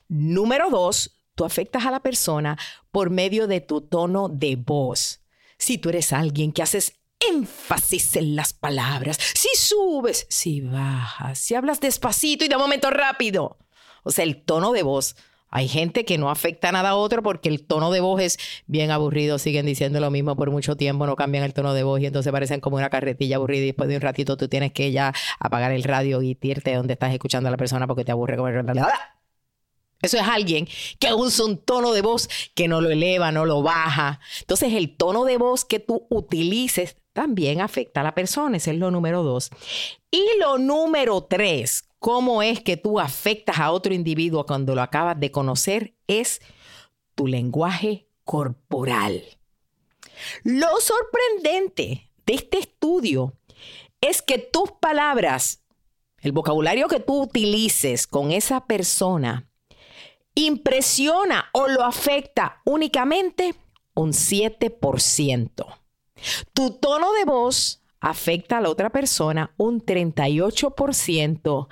Número 0.09 0.71
dos, 0.71 1.16
tú 1.37 1.45
afectas 1.45 1.87
a 1.87 1.93
la 1.93 2.01
persona 2.01 2.59
por 2.91 3.11
medio 3.11 3.47
de 3.47 3.61
tu 3.61 3.81
tono 3.83 4.29
de 4.29 4.57
voz. 4.57 5.21
Si 5.59 5.79
tú 5.79 5.91
eres 5.91 6.13
alguien 6.13 6.53
que 6.53 6.63
haces 6.63 6.99
énfasis 7.21 8.17
en 8.17 8.35
las 8.35 8.53
palabras, 8.53 9.19
si 9.35 9.49
subes, 9.57 10.27
si 10.29 10.61
bajas, 10.61 11.39
si 11.39 11.55
hablas 11.55 11.81
despacito 11.81 12.45
y 12.45 12.49
de 12.49 12.57
momento 12.57 12.91
rápido. 12.91 13.59
O 14.03 14.11
sea, 14.11 14.25
el 14.25 14.43
tono 14.43 14.73
de 14.73 14.83
voz 14.83 15.15
hay 15.49 15.69
gente 15.69 16.05
que 16.05 16.19
no 16.19 16.29
afecta 16.29 16.73
nada 16.73 16.91
a 16.91 16.95
otro 16.97 17.23
porque 17.23 17.49
el 17.49 17.65
tono 17.67 17.91
de 17.91 18.01
voz 18.01 18.21
es 18.21 18.39
bien 18.67 18.91
aburrido, 18.91 19.39
siguen 19.39 19.65
diciendo 19.65 20.01
lo 20.01 20.11
mismo 20.11 20.37
por 20.37 20.51
mucho 20.51 20.77
tiempo, 20.77 21.07
no 21.07 21.17
cambian 21.17 21.45
el 21.45 21.55
tono 21.55 21.73
de 21.73 21.83
voz 21.83 22.01
y 22.01 22.07
entonces 22.07 22.33
parecen 22.33 22.61
como 22.61 22.77
una 22.77 22.91
carretilla 22.91 23.37
aburrida 23.37 23.63
y 23.63 23.67
después 23.67 23.89
de 23.89 23.97
un 23.97 24.03
ratito 24.03 24.37
tú 24.37 24.49
tienes 24.49 24.73
que 24.73 24.93
ya 24.93 25.15
apagar 25.39 25.73
el 25.73 25.85
radio 25.85 26.21
y 26.23 26.37
irte 26.43 26.75
donde 26.75 26.95
estás 26.95 27.13
escuchando 27.13 27.49
a 27.49 27.51
la 27.51 27.57
persona 27.57 27.87
porque 27.87 28.05
te 28.05 28.13
aburre 28.13 28.37
como 28.37 28.49
eso 30.03 30.19
es 30.19 30.23
alguien 30.23 30.69
que 30.99 31.13
usa 31.15 31.45
un 31.45 31.59
tono 31.59 31.93
de 31.93 32.03
voz 32.03 32.29
que 32.55 32.69
no 32.69 32.81
lo 32.81 32.91
eleva, 32.91 33.33
no 33.33 33.45
lo 33.45 33.63
baja. 33.63 34.21
Entonces 34.41 34.75
el 34.75 34.97
tono 34.97 35.25
de 35.25 35.39
voz 35.39 35.65
que 35.65 35.81
tú 35.81 36.07
utilices 36.11 36.97
también 37.13 37.61
afecta 37.61 38.03
a 38.03 38.05
la 38.05 38.15
persona. 38.15 38.59
Ese 38.59 38.73
es 38.73 38.77
lo 38.77 38.91
número 38.91 39.23
dos. 39.23 39.51
Y 40.11 40.25
lo 40.39 40.59
número 40.59 41.23
tres, 41.25 41.89
cómo 41.99 42.43
es 42.43 42.61
que 42.61 42.77
tú 42.77 43.01
afectas 43.01 43.59
a 43.59 43.73
otro 43.73 43.95
individuo 43.95 44.47
cuando 44.47 44.75
lo 44.75 44.83
acabas 44.83 45.19
de 45.19 45.31
conocer, 45.31 45.95
es 46.07 46.41
tu 47.15 47.27
lenguaje 47.27 48.07
corporal. 48.25 49.23
Lo 50.45 50.69
sorprendente 50.81 52.11
de 52.27 52.35
este 52.35 52.59
estudio 52.59 53.33
es 54.01 54.21
que 54.21 54.39
tus 54.39 54.73
palabras, 54.73 55.63
el 56.21 56.33
vocabulario 56.33 56.87
que 56.89 57.01
tú 57.01 57.23
utilices 57.23 58.07
con 58.07 58.31
esa 58.31 58.67
persona, 58.67 59.49
impresiona 60.37 61.49
o 61.53 61.67
lo 61.67 61.83
afecta 61.83 62.61
únicamente 62.65 63.55
un 63.95 64.13
7%. 64.13 65.67
Tu 66.53 66.71
tono 66.79 67.13
de 67.13 67.25
voz 67.25 67.83
afecta 68.01 68.59
a 68.59 68.61
la 68.61 68.69
otra 68.71 68.91
persona 68.91 69.55
un 69.57 69.85
38% 69.85 71.69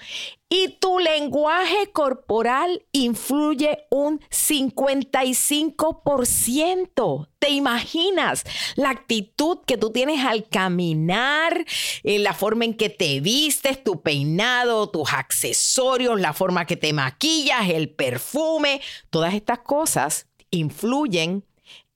y 0.49 0.77
tu 0.79 1.01
lenguaje 1.01 1.91
corporal 1.93 2.87
influye 2.93 3.87
un 3.91 4.21
55%. 4.31 7.29
¿Te 7.41 7.51
imaginas 7.51 8.45
la 8.77 8.91
actitud 8.91 9.59
que 9.67 9.77
tú 9.77 9.91
tienes 9.91 10.25
al 10.25 10.49
caminar, 10.49 11.65
eh, 12.05 12.21
la 12.21 12.35
forma 12.35 12.67
en 12.67 12.75
que 12.75 12.89
te 12.89 13.19
vistes, 13.21 13.83
tu 13.83 14.01
peinado, 14.03 14.91
tus 14.91 15.13
accesorios, 15.13 16.21
la 16.21 16.33
forma 16.33 16.67
que 16.67 16.77
te 16.77 16.93
maquillas, 16.93 17.69
el 17.69 17.91
perfume? 17.91 18.81
Todas 19.11 19.35
estas 19.35 19.59
cosas 19.59 20.29
influyen 20.51 21.45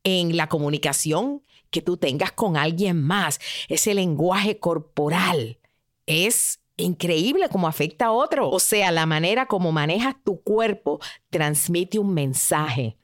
en 0.03 0.37
la 0.37 0.49
comunicación 0.49 1.45
que 1.71 1.83
tú 1.83 1.97
tengas 1.97 2.33
con 2.33 2.57
alguien 2.57 3.03
más. 3.03 3.41
Ese 3.69 3.95
lenguaje 3.95 4.59
corporal 4.59 5.59
es 6.07 6.61
increíble 6.77 7.49
cómo 7.49 7.69
afecta 7.69 8.07
a 8.07 8.13
otro. 8.13 8.49
O 8.51 8.61
sea, 8.61 8.91
la 8.91 9.07
manera 9.07 9.47
como 9.47 9.73
manejas 9.73 10.17
tu 10.25 10.43
cuerpo 10.43 11.01
transmite 11.31 11.99
un 11.99 12.15
mensaje. 12.15 12.97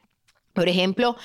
Por 0.52 0.68
ejemplo, 0.68 1.16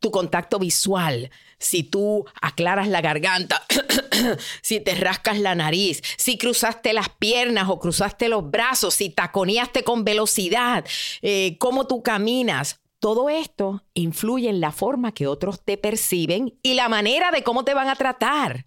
tu 0.00 0.10
contacto 0.10 0.58
visual, 0.58 1.30
si 1.58 1.82
tú 1.82 2.26
aclaras 2.42 2.88
la 2.88 3.00
garganta, 3.00 3.62
si 4.62 4.80
te 4.80 4.94
rascas 4.94 5.38
la 5.38 5.54
nariz, 5.54 6.02
si 6.18 6.36
cruzaste 6.36 6.92
las 6.92 7.08
piernas 7.08 7.68
o 7.68 7.78
cruzaste 7.78 8.28
los 8.28 8.50
brazos, 8.50 8.94
si 8.94 9.10
taconeaste 9.10 9.82
con 9.82 10.04
velocidad, 10.04 10.84
eh, 11.22 11.56
cómo 11.58 11.86
tú 11.86 12.02
caminas, 12.02 12.80
todo 13.04 13.28
esto 13.28 13.82
influye 13.92 14.48
en 14.48 14.62
la 14.62 14.72
forma 14.72 15.12
que 15.12 15.26
otros 15.26 15.60
te 15.60 15.76
perciben 15.76 16.58
y 16.62 16.72
la 16.72 16.88
manera 16.88 17.30
de 17.32 17.42
cómo 17.42 17.62
te 17.62 17.74
van 17.74 17.90
a 17.90 17.96
tratar. 17.96 18.64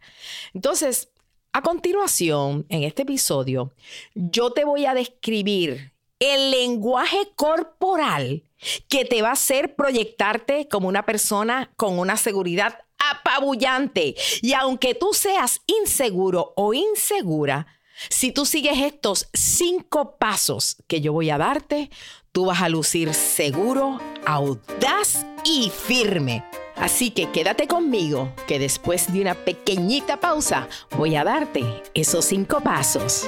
Entonces, 0.53 1.09
a 1.53 1.63
continuación, 1.63 2.63
en 2.69 2.83
este 2.83 3.01
episodio, 3.01 3.73
yo 4.13 4.51
te 4.51 4.63
voy 4.63 4.85
a 4.85 4.93
describir 4.93 5.91
el 6.19 6.51
lenguaje 6.51 7.31
corporal 7.35 8.43
que 8.87 9.05
te 9.05 9.23
va 9.23 9.29
a 9.29 9.31
hacer 9.31 9.75
proyectarte 9.75 10.67
como 10.67 10.87
una 10.87 11.03
persona 11.03 11.71
con 11.75 11.97
una 11.97 12.15
seguridad 12.15 12.77
apabullante. 12.99 14.13
Y 14.43 14.53
aunque 14.53 14.93
tú 14.93 15.15
seas 15.15 15.61
inseguro 15.65 16.53
o 16.55 16.75
insegura, 16.75 17.65
si 18.09 18.31
tú 18.31 18.45
sigues 18.45 18.77
estos 18.77 19.27
cinco 19.33 20.17
pasos 20.17 20.77
que 20.87 21.01
yo 21.01 21.13
voy 21.13 21.31
a 21.31 21.39
darte, 21.39 21.89
tú 22.31 22.45
vas 22.45 22.61
a 22.61 22.69
lucir 22.69 23.13
seguro, 23.13 23.99
audaz 24.25 25.25
y 25.43 25.69
firme. 25.69 26.43
Así 26.75 27.09
que 27.09 27.31
quédate 27.31 27.67
conmigo, 27.67 28.31
que 28.47 28.59
después 28.59 29.11
de 29.11 29.21
una 29.21 29.33
pequeñita 29.33 30.19
pausa 30.19 30.67
voy 30.95 31.15
a 31.15 31.23
darte 31.23 31.63
esos 31.93 32.25
cinco 32.25 32.61
pasos. 32.61 33.27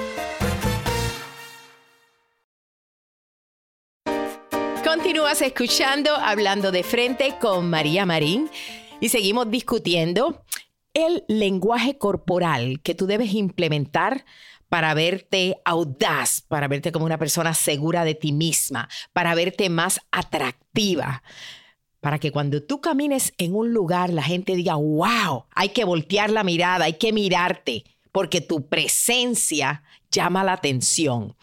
Continúas 4.83 5.41
escuchando 5.41 6.15
Hablando 6.15 6.71
de 6.71 6.83
Frente 6.83 7.35
con 7.39 7.69
María 7.69 8.05
Marín 8.05 8.49
y 8.99 9.09
seguimos 9.09 9.49
discutiendo 9.49 10.43
el 10.93 11.23
lenguaje 11.27 11.97
corporal 11.97 12.81
que 12.81 12.95
tú 12.95 13.05
debes 13.05 13.33
implementar 13.33 14.25
para 14.69 14.93
verte 14.93 15.57
audaz, 15.65 16.41
para 16.47 16.67
verte 16.67 16.91
como 16.91 17.05
una 17.05 17.17
persona 17.17 17.53
segura 17.53 18.05
de 18.05 18.15
ti 18.15 18.31
misma, 18.31 18.87
para 19.11 19.35
verte 19.35 19.69
más 19.69 19.99
atractiva, 20.11 21.23
para 21.99 22.19
que 22.19 22.31
cuando 22.31 22.63
tú 22.63 22.79
camines 22.79 23.33
en 23.37 23.55
un 23.55 23.73
lugar 23.73 24.11
la 24.11 24.23
gente 24.23 24.55
diga, 24.55 24.75
wow, 24.75 25.45
hay 25.53 25.69
que 25.69 25.83
voltear 25.83 26.29
la 26.29 26.43
mirada, 26.43 26.85
hay 26.85 26.93
que 26.93 27.11
mirarte, 27.11 27.83
porque 28.11 28.41
tu 28.41 28.67
presencia 28.67 29.83
llama 30.11 30.43
la 30.43 30.53
atención. 30.53 31.35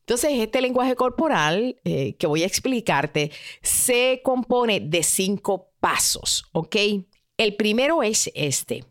Entonces, 0.00 0.30
este 0.34 0.60
lenguaje 0.60 0.96
corporal 0.96 1.76
eh, 1.84 2.14
que 2.14 2.26
voy 2.26 2.42
a 2.42 2.46
explicarte 2.46 3.30
se 3.62 4.20
compone 4.24 4.80
de 4.80 5.02
cinco 5.02 5.70
pasos, 5.80 6.44
¿ok? 6.52 6.76
El 7.36 7.54
primero 7.56 8.02
es 8.02 8.30
este, 8.34 8.84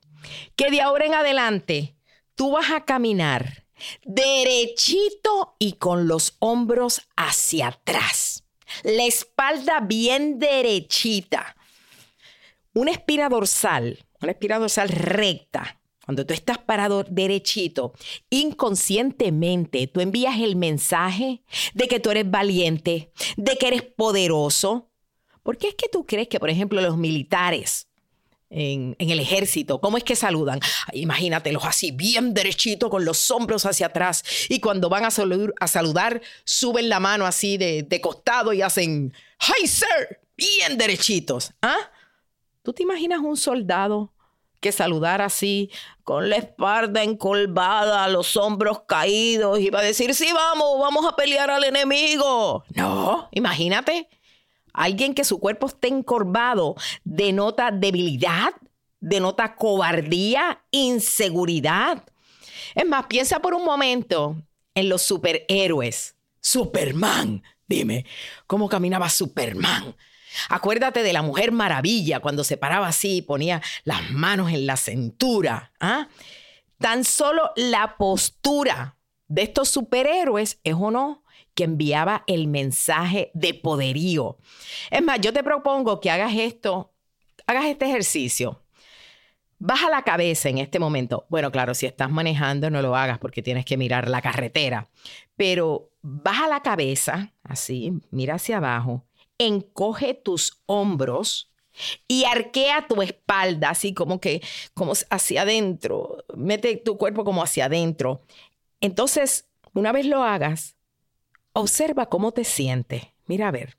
que 0.56 0.70
de 0.70 0.82
ahora 0.82 1.06
en 1.06 1.16
adelante 1.16 1.97
tú 2.38 2.52
vas 2.52 2.72
a 2.72 2.86
caminar 2.86 3.66
derechito 4.06 5.56
y 5.60 5.74
con 5.74 6.08
los 6.08 6.38
hombros 6.40 7.02
hacia 7.18 7.68
atrás. 7.68 8.44
La 8.84 9.06
espalda 9.06 9.82
bien 9.82 10.40
derechita. 10.40 11.56
Una 12.74 12.92
espina 12.92 13.28
dorsal, 13.28 14.06
una 14.22 14.32
espina 14.32 14.60
dorsal 14.60 14.90
recta. 14.90 15.82
Cuando 16.06 16.26
tú 16.26 16.34
estás 16.34 16.58
parado 16.60 17.04
derechito, 17.04 17.94
inconscientemente 18.30 19.88
tú 19.88 20.00
envías 20.00 20.40
el 20.40 20.56
mensaje 20.56 21.44
de 21.74 21.88
que 21.88 22.00
tú 22.00 22.12
eres 22.12 22.30
valiente, 22.30 23.12
de 23.36 23.58
que 23.58 23.68
eres 23.68 23.82
poderoso. 23.82 24.90
¿Por 25.44 25.58
qué 25.58 25.70
es 25.70 25.76
que 25.76 25.90
tú 25.90 26.06
crees 26.06 26.30
que, 26.30 26.40
por 26.40 26.50
ejemplo, 26.50 26.80
los 26.82 26.98
militares 26.98 27.87
en, 28.50 28.96
el 29.00 29.20
ejército, 29.20 29.82
¿cómo 29.82 29.98
es 29.98 30.04
que 30.04 30.16
saludan? 30.16 30.60
Imagínatelos 30.94 31.66
así, 31.66 31.92
bien 31.92 32.34
derechito, 32.34 32.90
con 32.90 33.06
los 33.06 33.30
hombros 33.32 33.66
hacia 33.66 33.88
atrás. 33.88 34.24
Y 34.50 34.60
cuando 34.60 34.90
van 34.90 35.06
a, 35.06 35.12
saludar, 35.12 36.22
suben 36.44 36.90
la 36.90 37.00
mano 37.00 37.26
así 37.26 37.58
de, 37.58 37.84
de, 37.84 38.02
costado 38.02 38.54
y 38.54 38.62
hacen, 38.62 39.14
¡Hi, 39.40 39.68
sir! 39.68 40.20
Bien 40.36 40.78
derechitos. 40.78 41.54
¿Ah? 41.62 41.92
¿Tú 42.64 42.74
te 42.74 42.84
imaginas 42.84 43.20
un 43.20 43.38
soldado 43.38 44.14
que 44.60 44.72
saludara 44.72 45.26
así, 45.26 45.72
con 46.04 46.30
la 46.30 46.38
espalda 46.38 47.04
encolvada, 47.04 48.08
los 48.08 48.36
hombros 48.36 48.82
caídos, 48.88 49.60
y 49.60 49.70
va 49.70 49.80
a 49.80 49.84
decir, 49.84 50.14
sí, 50.16 50.32
vamos, 50.34 50.80
vamos 50.80 51.06
a 51.06 51.16
pelear 51.16 51.52
al 51.52 51.64
enemigo? 51.64 52.64
No, 52.76 53.30
imagínate. 53.32 54.10
Alguien 54.78 55.16
que 55.16 55.24
su 55.24 55.40
cuerpo 55.40 55.66
esté 55.66 55.88
encorvado 55.88 56.76
denota 57.04 57.72
debilidad, 57.72 58.54
denota 59.00 59.56
cobardía, 59.56 60.64
inseguridad. 60.70 62.04
Es 62.76 62.86
más, 62.86 63.08
piensa 63.08 63.40
por 63.40 63.56
un 63.56 63.66
momento 63.66 64.38
en 64.76 64.88
los 64.88 65.02
superhéroes. 65.02 66.16
Superman, 66.40 67.42
dime, 67.68 68.06
¿cómo 68.46 68.70
caminaba 68.70 69.10
Superman? 69.10 69.96
Acuérdate 70.50 71.02
de 71.02 71.12
la 71.12 71.24
Mujer 71.24 71.52
Maravilla 71.52 72.20
cuando 72.20 72.44
se 72.44 72.56
paraba 72.56 72.88
así 72.88 73.18
y 73.18 73.22
ponía 73.24 73.64
las 73.84 74.12
manos 74.12 74.52
en 74.52 74.68
la 74.68 74.78
cintura. 74.78 75.72
¿ah? 75.80 76.08
Tan 76.78 77.04
solo 77.04 77.50
la 77.56 77.98
postura 77.98 78.96
de 79.28 79.42
estos 79.42 79.70
superhéroes 79.70 80.60
es 80.64 80.76
o 80.78 80.92
no 80.92 81.24
que 81.58 81.64
enviaba 81.64 82.24
el 82.28 82.48
mensaje 82.48 83.32
de 83.34 83.56
poderío. 83.56 84.38
Es 84.92 85.02
más, 85.02 85.20
yo 85.20 85.34
te 85.34 85.44
propongo 85.44 86.00
que 86.00 86.12
hagas 86.12 86.36
esto, 86.36 86.94
hagas 87.48 87.66
este 87.66 87.86
ejercicio. 87.86 88.62
Baja 89.58 89.90
la 89.90 90.04
cabeza 90.04 90.50
en 90.50 90.60
este 90.60 90.78
momento. 90.78 91.26
Bueno, 91.30 91.52
claro, 91.52 91.74
si 91.74 91.88
estás 91.88 92.12
manejando 92.12 92.70
no 92.70 92.84
lo 92.84 92.96
hagas 92.96 93.18
porque 93.18 93.42
tienes 93.42 93.66
que 93.66 93.76
mirar 93.76 94.08
la 94.08 94.22
carretera, 94.22 94.88
pero 95.36 95.90
baja 96.04 96.48
la 96.48 96.62
cabeza, 96.62 97.34
así, 97.42 97.92
mira 98.12 98.36
hacia 98.36 98.58
abajo, 98.58 99.08
encoge 99.40 100.14
tus 100.14 100.62
hombros 100.68 101.52
y 102.08 102.26
arquea 102.26 102.86
tu 102.88 103.02
espalda, 103.02 103.72
así 103.72 103.96
como 103.96 104.22
que, 104.22 104.44
como 104.76 104.94
hacia 105.10 105.42
adentro, 105.42 106.24
mete 106.36 106.78
tu 106.78 107.00
cuerpo 107.00 107.24
como 107.24 107.42
hacia 107.42 107.66
adentro. 107.66 108.22
Entonces, 108.80 109.50
una 109.74 109.92
vez 109.92 110.06
lo 110.06 110.22
hagas, 110.22 110.77
observa 111.60 112.08
cómo 112.08 112.32
te 112.32 112.44
sientes. 112.44 113.04
Mira 113.26 113.50
a 113.50 113.52
ver. 113.52 113.78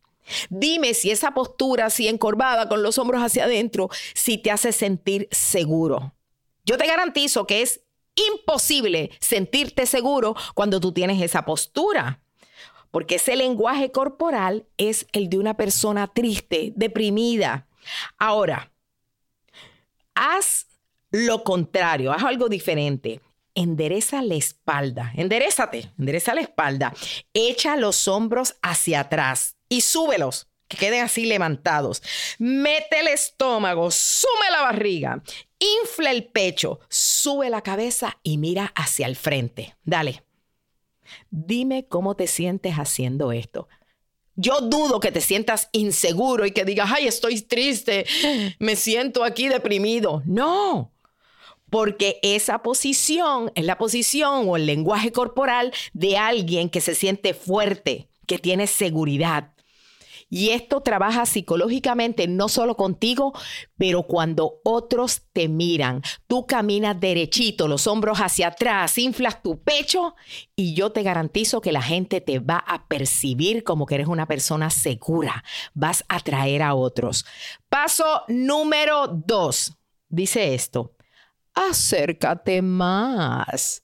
Dime 0.51 0.93
si 0.95 1.11
esa 1.11 1.33
postura 1.33 1.87
así 1.87 2.07
encorvada 2.07 2.69
con 2.69 2.83
los 2.83 2.99
hombros 2.99 3.23
hacia 3.23 3.45
adentro, 3.45 3.89
si 4.15 4.37
te 4.39 4.51
hace 4.51 4.73
sentir 4.73 5.29
seguro. 5.31 6.15
Yo 6.65 6.77
te 6.77 6.87
garantizo 6.87 7.47
que 7.47 7.63
es 7.63 7.81
imposible 8.15 9.11
sentirte 9.21 9.87
seguro 9.87 10.35
cuando 10.55 10.81
tú 10.81 10.93
tienes 10.93 11.23
esa 11.23 11.45
postura 11.45 12.21
porque 12.91 13.17
ese 13.17 13.37
lenguaje 13.37 13.93
corporal 13.93 14.67
es 14.77 15.07
el 15.13 15.29
de 15.29 15.39
una 15.39 15.55
persona 15.55 16.07
triste, 16.07 16.73
deprimida. 16.75 17.67
Ahora, 18.19 18.73
haz 20.15 20.67
lo 21.11 21.45
contrario, 21.45 22.13
haz 22.13 22.25
algo 22.25 22.49
diferente. 22.49 23.21
Endereza 23.61 24.23
la 24.23 24.37
espalda, 24.37 25.13
enderezate, 25.17 25.91
endereza 25.99 26.33
la 26.33 26.43
espalda, 26.43 26.95
echa 27.35 27.75
los 27.75 28.07
hombros 28.07 28.55
hacia 28.63 29.01
atrás 29.01 29.57
y 29.69 29.81
súbelos, 29.81 30.47
que 30.69 30.77
queden 30.77 31.03
así 31.03 31.27
levantados. 31.27 32.01
Mete 32.39 33.01
el 33.01 33.09
estómago, 33.09 33.91
sume 33.91 34.49
la 34.53 34.63
barriga, 34.63 35.25
infla 35.59 36.13
el 36.13 36.27
pecho, 36.27 36.79
sube 36.89 37.51
la 37.51 37.63
cabeza 37.63 38.19
y 38.23 38.39
mira 38.39 38.73
hacia 38.77 39.09
el 39.09 39.17
frente. 39.17 39.75
Dale. 39.83 40.23
Dime 41.29 41.89
cómo 41.89 42.15
te 42.15 42.29
sientes 42.29 42.75
haciendo 42.75 43.33
esto. 43.33 43.67
Yo 44.37 44.61
dudo 44.61 45.01
que 45.01 45.11
te 45.11 45.21
sientas 45.21 45.69
inseguro 45.73 46.47
y 46.47 46.53
que 46.53 46.65
digas, 46.65 46.93
ay, 46.95 47.09
estoy 47.09 47.41
triste, 47.41 48.07
me 48.61 48.77
siento 48.77 49.25
aquí 49.25 49.49
deprimido. 49.49 50.23
No, 50.27 50.93
porque 51.71 52.19
esa 52.23 52.63
posición 52.63 53.51
es 53.55 53.65
la 53.65 53.79
posición 53.79 54.49
o 54.49 54.57
el 54.57 54.67
lenguaje 54.67 55.13
corporal 55.13 55.73
de 55.93 56.17
alguien 56.17 56.71
que 56.71 56.81
se 56.81 56.95
siente 56.95 57.35
fuerte, 57.35 58.09
que 58.27 58.39
tiene 58.39 58.67
seguridad. 58.67 59.53
Y 60.31 60.51
esto 60.51 60.83
trabaja 60.83 61.25
psicológicamente 61.25 62.29
no 62.29 62.49
solo 62.49 62.77
contigo, 62.77 63.33
pero 63.79 64.03
cuando 64.03 64.61
otros 64.63 65.23
te 65.33 65.49
miran, 65.49 66.03
tú 66.27 66.47
caminas 66.47 67.01
derechito, 67.01 67.67
los 67.67 67.87
hombros 67.87 68.19
hacia 68.19 68.49
atrás, 68.49 68.99
inflas 68.99 69.43
tu 69.43 69.63
pecho 69.63 70.15
y 70.55 70.75
yo 70.75 70.93
te 70.93 71.03
garantizo 71.03 71.63
que 71.63 71.73
la 71.73 71.83
gente 71.83 72.21
te 72.21 72.41
va 72.41 72.59
a 72.59 72.87
percibir 72.89 73.65
como 73.65 73.87
que 73.87 73.95
eres 73.95 74.09
una 74.09 74.27
persona 74.27 74.69
segura. 74.69 75.45
Vas 75.73 76.05
a 76.09 76.17
atraer 76.17 76.63
a 76.63 76.75
otros. 76.75 77.25
Paso 77.71 78.23
número 78.29 79.07
dos. 79.09 79.73
Dice 80.11 80.55
esto. 80.55 80.98
Acércate 81.59 82.63
más. 82.63 83.83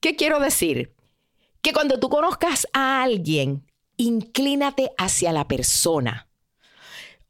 ¿Qué 0.00 0.16
quiero 0.16 0.38
decir? 0.38 0.94
Que 1.62 1.72
cuando 1.72 1.98
tú 1.98 2.10
conozcas 2.10 2.68
a 2.74 3.02
alguien 3.02 3.64
inclínate 3.96 4.90
hacia 4.98 5.32
la 5.32 5.48
persona. 5.48 6.28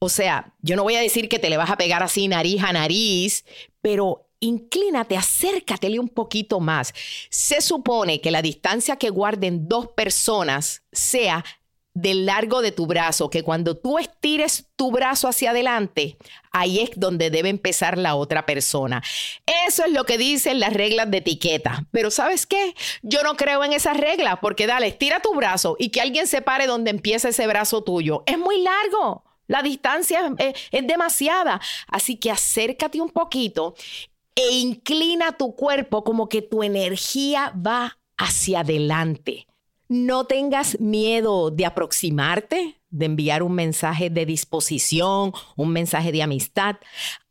O 0.00 0.08
sea, 0.08 0.54
yo 0.60 0.74
no 0.74 0.82
voy 0.82 0.96
a 0.96 1.00
decir 1.00 1.28
que 1.28 1.38
te 1.38 1.48
le 1.48 1.56
vas 1.56 1.70
a 1.70 1.76
pegar 1.76 2.02
así 2.02 2.26
nariz 2.26 2.62
a 2.64 2.72
nariz, 2.72 3.44
pero 3.80 4.28
inclínate, 4.40 5.16
acércatele 5.16 6.00
un 6.00 6.08
poquito 6.08 6.58
más. 6.58 6.92
Se 7.30 7.60
supone 7.60 8.20
que 8.20 8.32
la 8.32 8.42
distancia 8.42 8.96
que 8.96 9.10
guarden 9.10 9.68
dos 9.68 9.86
personas 9.88 10.82
sea 10.90 11.44
del 11.96 12.26
largo 12.26 12.60
de 12.60 12.72
tu 12.72 12.86
brazo, 12.86 13.30
que 13.30 13.42
cuando 13.42 13.74
tú 13.74 13.98
estires 13.98 14.66
tu 14.76 14.90
brazo 14.90 15.28
hacia 15.28 15.50
adelante, 15.52 16.18
ahí 16.52 16.80
es 16.80 16.90
donde 16.94 17.30
debe 17.30 17.48
empezar 17.48 17.96
la 17.96 18.16
otra 18.16 18.44
persona. 18.44 19.02
Eso 19.66 19.82
es 19.82 19.92
lo 19.92 20.04
que 20.04 20.18
dicen 20.18 20.60
las 20.60 20.74
reglas 20.74 21.10
de 21.10 21.18
etiqueta. 21.18 21.86
Pero 21.92 22.10
¿sabes 22.10 22.44
qué? 22.44 22.74
Yo 23.00 23.22
no 23.22 23.34
creo 23.36 23.64
en 23.64 23.72
esas 23.72 23.96
reglas, 23.96 24.36
porque 24.42 24.66
dale, 24.66 24.88
estira 24.88 25.20
tu 25.20 25.34
brazo 25.34 25.76
y 25.78 25.88
que 25.88 26.02
alguien 26.02 26.26
se 26.26 26.42
pare 26.42 26.66
donde 26.66 26.90
empieza 26.90 27.30
ese 27.30 27.46
brazo 27.46 27.82
tuyo. 27.82 28.24
Es 28.26 28.36
muy 28.36 28.60
largo. 28.60 29.24
La 29.46 29.62
distancia 29.62 30.34
es, 30.36 30.54
es 30.70 30.86
demasiada. 30.86 31.62
Así 31.88 32.16
que 32.16 32.30
acércate 32.30 33.00
un 33.00 33.08
poquito 33.08 33.74
e 34.34 34.50
inclina 34.56 35.32
tu 35.32 35.56
cuerpo 35.56 36.04
como 36.04 36.28
que 36.28 36.42
tu 36.42 36.62
energía 36.62 37.54
va 37.56 37.96
hacia 38.18 38.60
adelante. 38.60 39.46
No 39.88 40.24
tengas 40.24 40.80
miedo 40.80 41.50
de 41.50 41.64
aproximarte, 41.64 42.80
de 42.90 43.06
enviar 43.06 43.42
un 43.42 43.52
mensaje 43.52 44.10
de 44.10 44.26
disposición, 44.26 45.32
un 45.54 45.70
mensaje 45.70 46.10
de 46.10 46.22
amistad. 46.22 46.76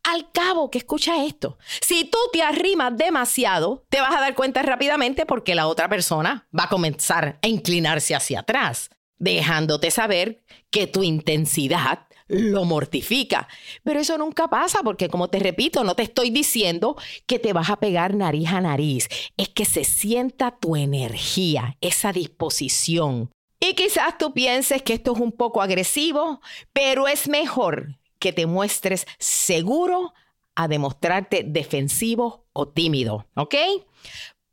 Al 0.03 0.31
cabo 0.31 0.69
que 0.69 0.77
escucha 0.77 1.25
esto, 1.25 1.57
si 1.81 2.05
tú 2.05 2.17
te 2.31 2.41
arrimas 2.41 2.95
demasiado, 2.95 3.83
te 3.89 3.99
vas 3.99 4.15
a 4.15 4.21
dar 4.21 4.35
cuenta 4.35 4.61
rápidamente 4.61 5.25
porque 5.25 5.55
la 5.55 5.67
otra 5.67 5.89
persona 5.89 6.47
va 6.57 6.65
a 6.65 6.69
comenzar 6.69 7.39
a 7.41 7.47
inclinarse 7.47 8.15
hacia 8.15 8.41
atrás, 8.41 8.89
dejándote 9.17 9.91
saber 9.91 10.43
que 10.69 10.87
tu 10.87 11.03
intensidad 11.03 12.07
lo 12.27 12.65
mortifica. 12.65 13.47
Pero 13.83 13.99
eso 13.99 14.17
nunca 14.17 14.47
pasa 14.47 14.81
porque, 14.83 15.09
como 15.09 15.29
te 15.29 15.39
repito, 15.39 15.83
no 15.83 15.95
te 15.95 16.03
estoy 16.03 16.29
diciendo 16.29 16.95
que 17.25 17.39
te 17.39 17.53
vas 17.53 17.69
a 17.69 17.77
pegar 17.77 18.15
nariz 18.15 18.49
a 18.49 18.61
nariz. 18.61 19.07
Es 19.37 19.49
que 19.49 19.65
se 19.65 19.83
sienta 19.83 20.57
tu 20.57 20.75
energía, 20.75 21.77
esa 21.81 22.11
disposición. 22.11 23.31
Y 23.59 23.73
quizás 23.73 24.17
tú 24.17 24.33
pienses 24.33 24.81
que 24.81 24.93
esto 24.93 25.13
es 25.13 25.19
un 25.19 25.31
poco 25.31 25.61
agresivo, 25.61 26.41
pero 26.73 27.07
es 27.07 27.27
mejor 27.27 27.97
que 28.19 28.33
te 28.33 28.45
muestres 28.45 29.05
seguro 29.17 30.13
a 30.55 30.67
demostrarte 30.67 31.43
defensivo 31.45 32.45
o 32.53 32.67
tímido, 32.67 33.27
¿ok? 33.35 33.55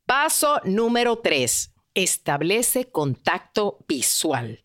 Paso 0.06 0.61
número 0.64 1.18
tres, 1.18 1.72
establece 1.94 2.90
contacto 2.90 3.78
visual. 3.87 4.61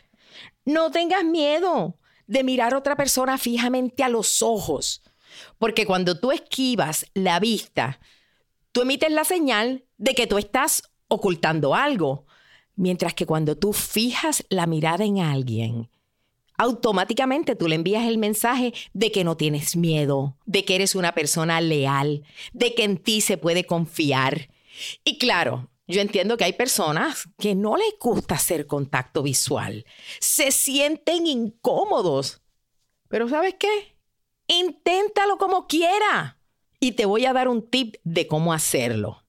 No 0.66 0.92
tengas 0.92 1.24
miedo 1.24 1.98
de 2.28 2.44
mirar 2.44 2.74
a 2.74 2.78
otra 2.78 2.96
persona 2.96 3.38
fijamente 3.38 4.04
a 4.04 4.10
los 4.10 4.42
ojos. 4.42 5.02
Porque 5.58 5.86
cuando 5.86 6.20
tú 6.20 6.32
esquivas 6.32 7.06
la 7.14 7.40
vista, 7.40 8.00
tú 8.72 8.82
emites 8.82 9.12
la 9.12 9.24
señal 9.24 9.86
de 9.98 10.14
que 10.14 10.28
tú 10.28 10.38
estás 10.38 10.84
ocultando 11.08 11.74
algo. 11.74 12.26
Mientras 12.76 13.14
que 13.14 13.26
cuando 13.26 13.58
tú 13.58 13.74
fijas 13.74 14.46
la 14.50 14.68
mirada 14.68 15.04
en 15.04 15.20
alguien, 15.20 15.90
automáticamente 16.58 17.56
tú 17.56 17.68
le 17.68 17.76
envías 17.76 18.06
el 18.06 18.18
mensaje 18.18 18.74
de 18.94 19.12
que 19.12 19.24
no 19.24 19.38
tienes 19.38 19.76
miedo, 19.76 20.38
de 20.46 20.64
que 20.66 20.76
eres 20.76 20.96
una 20.96 21.14
persona 21.14 21.60
leal, 21.62 22.24
de 22.54 22.76
que 22.76 22.84
en 22.84 22.98
ti 22.98 23.22
se 23.22 23.38
puede 23.38 23.66
confiar. 23.66 24.50
Y 25.04 25.18
claro, 25.18 25.70
yo 25.88 26.02
entiendo 26.02 26.36
que 26.36 26.44
hay 26.44 26.54
personas 26.54 27.30
que 27.38 27.56
no 27.56 27.78
les 27.78 27.94
gusta 28.00 28.36
hacer 28.36 28.68
contacto 28.68 29.24
visual, 29.24 29.86
se 30.20 30.52
sienten 30.52 31.26
incómodos. 31.26 32.42
Pero 33.08 33.30
¿sabes 33.30 33.56
qué? 33.58 33.98
Inténtalo 34.48 35.38
como 35.38 35.66
quiera. 35.68 36.40
Y 36.80 36.92
te 36.92 37.06
voy 37.06 37.26
a 37.26 37.34
dar 37.34 37.48
un 37.48 37.68
tip 37.70 37.96
de 38.04 38.28
cómo 38.28 38.54
hacerlo. 38.54 39.24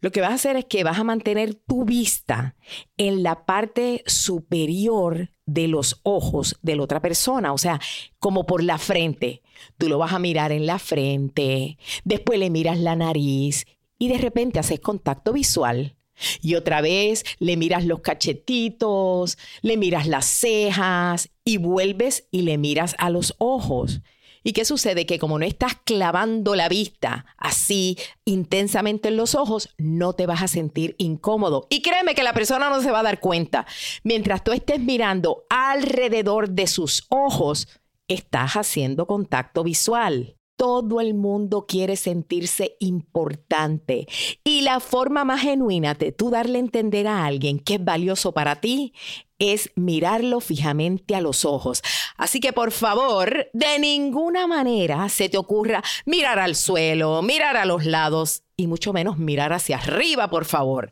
Lo 0.00 0.10
que 0.12 0.20
vas 0.20 0.32
a 0.32 0.34
hacer 0.34 0.56
es 0.56 0.66
que 0.66 0.84
vas 0.84 0.98
a 0.98 1.04
mantener 1.04 1.54
tu 1.54 1.84
vista 1.84 2.56
en 2.98 3.22
la 3.22 3.46
parte 3.46 4.02
superior 4.06 5.30
de 5.46 5.66
los 5.66 6.00
ojos 6.02 6.58
de 6.60 6.76
la 6.76 6.82
otra 6.82 7.00
persona, 7.00 7.54
o 7.54 7.58
sea, 7.58 7.80
como 8.18 8.44
por 8.44 8.62
la 8.62 8.76
frente. 8.76 9.42
Tú 9.78 9.88
lo 9.88 9.96
vas 9.96 10.12
a 10.12 10.18
mirar 10.18 10.52
en 10.52 10.66
la 10.66 10.78
frente, 10.78 11.78
después 12.04 12.38
le 12.38 12.50
miras 12.50 12.78
la 12.78 12.96
nariz 12.96 13.64
y 14.04 14.08
de 14.08 14.18
repente 14.18 14.58
haces 14.58 14.80
contacto 14.80 15.32
visual. 15.32 15.96
Y 16.42 16.56
otra 16.56 16.82
vez 16.82 17.24
le 17.38 17.56
miras 17.56 17.86
los 17.86 18.00
cachetitos, 18.00 19.38
le 19.62 19.78
miras 19.78 20.06
las 20.06 20.26
cejas 20.26 21.30
y 21.42 21.56
vuelves 21.56 22.28
y 22.30 22.42
le 22.42 22.58
miras 22.58 22.94
a 22.98 23.08
los 23.08 23.34
ojos. 23.38 24.02
¿Y 24.42 24.52
qué 24.52 24.66
sucede? 24.66 25.06
Que 25.06 25.18
como 25.18 25.38
no 25.38 25.46
estás 25.46 25.72
clavando 25.84 26.54
la 26.54 26.68
vista 26.68 27.24
así 27.38 27.96
intensamente 28.26 29.08
en 29.08 29.16
los 29.16 29.34
ojos, 29.34 29.70
no 29.78 30.12
te 30.12 30.26
vas 30.26 30.42
a 30.42 30.48
sentir 30.48 30.96
incómodo. 30.98 31.66
Y 31.70 31.80
créeme 31.80 32.14
que 32.14 32.22
la 32.22 32.34
persona 32.34 32.68
no 32.68 32.82
se 32.82 32.90
va 32.90 33.00
a 33.00 33.04
dar 33.04 33.20
cuenta. 33.20 33.66
Mientras 34.02 34.44
tú 34.44 34.52
estés 34.52 34.80
mirando 34.80 35.46
alrededor 35.48 36.50
de 36.50 36.66
sus 36.66 37.06
ojos, 37.08 37.68
estás 38.06 38.52
haciendo 38.52 39.06
contacto 39.06 39.64
visual. 39.64 40.36
Todo 40.56 41.00
el 41.00 41.14
mundo 41.14 41.66
quiere 41.66 41.96
sentirse 41.96 42.76
importante 42.78 44.06
y 44.44 44.62
la 44.62 44.80
forma 44.80 45.24
más 45.24 45.42
genuina 45.42 45.94
de 45.94 46.12
tú 46.12 46.30
darle 46.30 46.58
a 46.58 46.60
entender 46.60 47.06
a 47.08 47.24
alguien 47.24 47.58
que 47.58 47.74
es 47.74 47.84
valioso 47.84 48.32
para 48.32 48.60
ti 48.60 48.94
es 49.38 49.70
mirarlo 49.74 50.40
fijamente 50.40 51.14
a 51.14 51.20
los 51.20 51.44
ojos. 51.44 51.82
Así 52.16 52.40
que 52.40 52.52
por 52.52 52.70
favor, 52.70 53.48
de 53.52 53.78
ninguna 53.78 54.46
manera 54.46 55.08
se 55.08 55.28
te 55.28 55.36
ocurra 55.36 55.82
mirar 56.06 56.38
al 56.38 56.54
suelo, 56.54 57.20
mirar 57.22 57.56
a 57.56 57.64
los 57.64 57.84
lados 57.84 58.44
y 58.56 58.66
mucho 58.66 58.92
menos 58.92 59.18
mirar 59.18 59.52
hacia 59.52 59.78
arriba, 59.78 60.30
por 60.30 60.44
favor. 60.44 60.90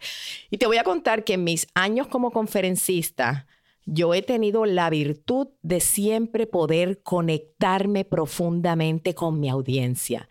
Y 0.50 0.58
te 0.58 0.66
voy 0.66 0.78
a 0.78 0.84
contar 0.84 1.24
que 1.24 1.34
en 1.34 1.44
mis 1.44 1.66
años 1.74 2.08
como 2.08 2.32
conferencista, 2.32 3.46
yo 3.84 4.14
he 4.14 4.22
tenido 4.22 4.64
la 4.64 4.90
virtud 4.90 5.48
de 5.62 5.80
siempre 5.80 6.46
poder 6.46 7.02
conectarme 7.02 8.04
profundamente 8.04 9.14
con 9.14 9.40
mi 9.40 9.48
audiencia. 9.48 10.28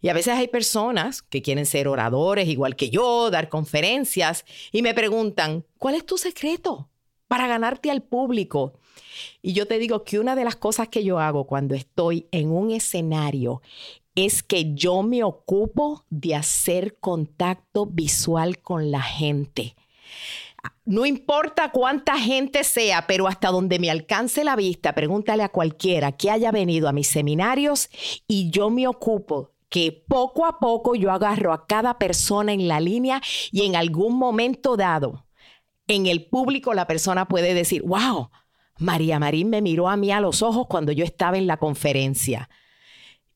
Y 0.00 0.08
a 0.08 0.14
veces 0.14 0.34
hay 0.34 0.48
personas 0.48 1.22
que 1.22 1.42
quieren 1.42 1.64
ser 1.64 1.86
oradores 1.86 2.48
igual 2.48 2.74
que 2.74 2.90
yo, 2.90 3.30
dar 3.30 3.48
conferencias, 3.48 4.44
y 4.72 4.82
me 4.82 4.94
preguntan, 4.94 5.64
¿cuál 5.78 5.94
es 5.94 6.04
tu 6.04 6.18
secreto 6.18 6.88
para 7.28 7.46
ganarte 7.46 7.90
al 7.90 8.02
público? 8.02 8.74
Y 9.42 9.52
yo 9.52 9.66
te 9.66 9.78
digo 9.78 10.02
que 10.02 10.18
una 10.18 10.34
de 10.34 10.44
las 10.44 10.56
cosas 10.56 10.88
que 10.88 11.04
yo 11.04 11.20
hago 11.20 11.46
cuando 11.46 11.74
estoy 11.74 12.26
en 12.32 12.50
un 12.50 12.72
escenario 12.72 13.62
es 14.14 14.42
que 14.42 14.74
yo 14.74 15.02
me 15.02 15.22
ocupo 15.24 16.04
de 16.10 16.34
hacer 16.34 16.96
contacto 16.98 17.86
visual 17.86 18.58
con 18.58 18.90
la 18.90 19.02
gente. 19.02 19.76
No 20.84 21.06
importa 21.06 21.70
cuánta 21.70 22.18
gente 22.18 22.64
sea, 22.64 23.06
pero 23.06 23.28
hasta 23.28 23.48
donde 23.48 23.78
me 23.78 23.90
alcance 23.90 24.44
la 24.44 24.56
vista, 24.56 24.94
pregúntale 24.94 25.42
a 25.42 25.48
cualquiera 25.48 26.12
que 26.12 26.30
haya 26.30 26.50
venido 26.50 26.88
a 26.88 26.92
mis 26.92 27.08
seminarios 27.08 27.88
y 28.26 28.50
yo 28.50 28.68
me 28.70 28.86
ocupo 28.86 29.52
que 29.68 30.04
poco 30.06 30.44
a 30.44 30.58
poco 30.58 30.94
yo 30.94 31.10
agarro 31.10 31.52
a 31.52 31.66
cada 31.66 31.98
persona 31.98 32.52
en 32.52 32.68
la 32.68 32.78
línea 32.78 33.22
y 33.50 33.64
en 33.64 33.74
algún 33.74 34.18
momento 34.18 34.76
dado, 34.76 35.26
en 35.88 36.06
el 36.06 36.26
público 36.26 36.74
la 36.74 36.86
persona 36.86 37.26
puede 37.26 37.54
decir, 37.54 37.82
wow, 37.82 38.30
María 38.78 39.18
Marín 39.18 39.50
me 39.50 39.62
miró 39.62 39.88
a 39.88 39.96
mí 39.96 40.10
a 40.12 40.20
los 40.20 40.42
ojos 40.42 40.66
cuando 40.68 40.92
yo 40.92 41.04
estaba 41.04 41.38
en 41.38 41.46
la 41.46 41.56
conferencia. 41.56 42.50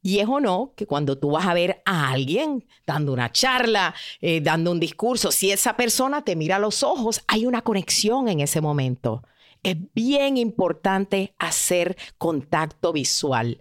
Y 0.06 0.20
es 0.20 0.28
o 0.28 0.38
no 0.38 0.72
que 0.76 0.86
cuando 0.86 1.18
tú 1.18 1.32
vas 1.32 1.46
a 1.46 1.52
ver 1.52 1.82
a 1.84 2.10
alguien 2.10 2.64
dando 2.86 3.12
una 3.12 3.32
charla, 3.32 3.92
eh, 4.20 4.40
dando 4.40 4.70
un 4.70 4.78
discurso, 4.78 5.32
si 5.32 5.50
esa 5.50 5.76
persona 5.76 6.22
te 6.22 6.36
mira 6.36 6.56
a 6.56 6.58
los 6.60 6.84
ojos, 6.84 7.24
hay 7.26 7.44
una 7.44 7.62
conexión 7.62 8.28
en 8.28 8.38
ese 8.38 8.60
momento. 8.60 9.24
Es 9.64 9.74
bien 9.94 10.36
importante 10.36 11.34
hacer 11.40 11.96
contacto 12.18 12.92
visual. 12.92 13.60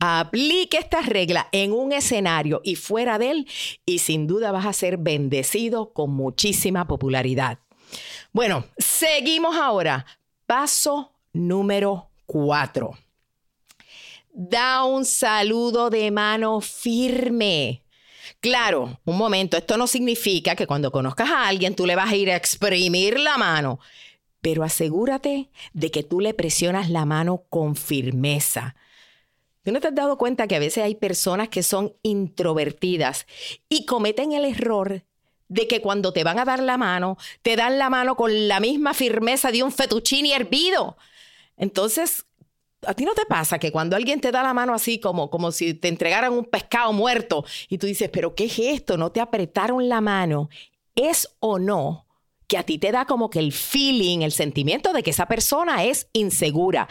Aplique 0.00 0.78
esta 0.78 1.02
regla 1.02 1.48
en 1.52 1.72
un 1.72 1.92
escenario 1.92 2.62
y 2.64 2.74
fuera 2.74 3.16
de 3.20 3.30
él 3.30 3.48
y 3.86 4.00
sin 4.00 4.26
duda 4.26 4.50
vas 4.50 4.66
a 4.66 4.72
ser 4.72 4.96
bendecido 4.96 5.92
con 5.92 6.10
muchísima 6.10 6.88
popularidad. 6.88 7.60
Bueno, 8.32 8.64
seguimos 8.76 9.54
ahora. 9.54 10.04
Paso 10.48 11.12
número 11.32 12.10
cuatro 12.26 12.98
da 14.38 14.84
un 14.84 15.06
saludo 15.06 15.88
de 15.88 16.10
mano 16.10 16.60
firme. 16.60 17.82
Claro, 18.40 19.00
un 19.06 19.16
momento, 19.16 19.56
esto 19.56 19.78
no 19.78 19.86
significa 19.86 20.54
que 20.54 20.66
cuando 20.66 20.92
conozcas 20.92 21.30
a 21.30 21.48
alguien 21.48 21.74
tú 21.74 21.86
le 21.86 21.96
vas 21.96 22.10
a 22.10 22.16
ir 22.16 22.30
a 22.30 22.36
exprimir 22.36 23.18
la 23.18 23.38
mano, 23.38 23.80
pero 24.42 24.62
asegúrate 24.62 25.48
de 25.72 25.90
que 25.90 26.02
tú 26.02 26.20
le 26.20 26.34
presionas 26.34 26.90
la 26.90 27.06
mano 27.06 27.44
con 27.48 27.76
firmeza. 27.76 28.76
¿Tú 29.62 29.72
no 29.72 29.80
te 29.80 29.88
has 29.88 29.94
dado 29.94 30.18
cuenta 30.18 30.46
que 30.46 30.56
a 30.56 30.60
veces 30.60 30.84
hay 30.84 30.96
personas 30.96 31.48
que 31.48 31.62
son 31.62 31.94
introvertidas 32.02 33.26
y 33.70 33.86
cometen 33.86 34.32
el 34.32 34.44
error 34.44 35.02
de 35.48 35.66
que 35.66 35.80
cuando 35.80 36.12
te 36.12 36.24
van 36.24 36.38
a 36.38 36.44
dar 36.44 36.62
la 36.62 36.76
mano, 36.76 37.16
te 37.40 37.56
dan 37.56 37.78
la 37.78 37.88
mano 37.88 38.16
con 38.16 38.48
la 38.48 38.60
misma 38.60 38.92
firmeza 38.92 39.50
de 39.50 39.62
un 39.62 39.72
fettuccine 39.72 40.34
hervido? 40.34 40.98
Entonces, 41.56 42.25
¿A 42.86 42.94
ti 42.94 43.04
no 43.04 43.14
te 43.14 43.26
pasa 43.26 43.58
que 43.58 43.72
cuando 43.72 43.96
alguien 43.96 44.20
te 44.20 44.30
da 44.30 44.42
la 44.42 44.54
mano 44.54 44.74
así 44.74 45.00
como, 45.00 45.30
como 45.30 45.52
si 45.52 45.74
te 45.74 45.88
entregaran 45.88 46.32
un 46.32 46.44
pescado 46.44 46.92
muerto 46.92 47.44
y 47.68 47.78
tú 47.78 47.86
dices, 47.86 48.08
pero 48.10 48.34
¿qué 48.34 48.44
es 48.44 48.58
esto? 48.58 48.96
No 48.96 49.12
te 49.12 49.20
apretaron 49.20 49.88
la 49.88 50.00
mano. 50.00 50.48
¿Es 50.94 51.28
o 51.40 51.58
no 51.58 52.06
que 52.46 52.56
a 52.58 52.62
ti 52.62 52.78
te 52.78 52.92
da 52.92 53.04
como 53.04 53.28
que 53.28 53.40
el 53.40 53.52
feeling, 53.52 54.20
el 54.20 54.32
sentimiento 54.32 54.92
de 54.92 55.02
que 55.02 55.10
esa 55.10 55.26
persona 55.26 55.84
es 55.84 56.08
insegura? 56.12 56.88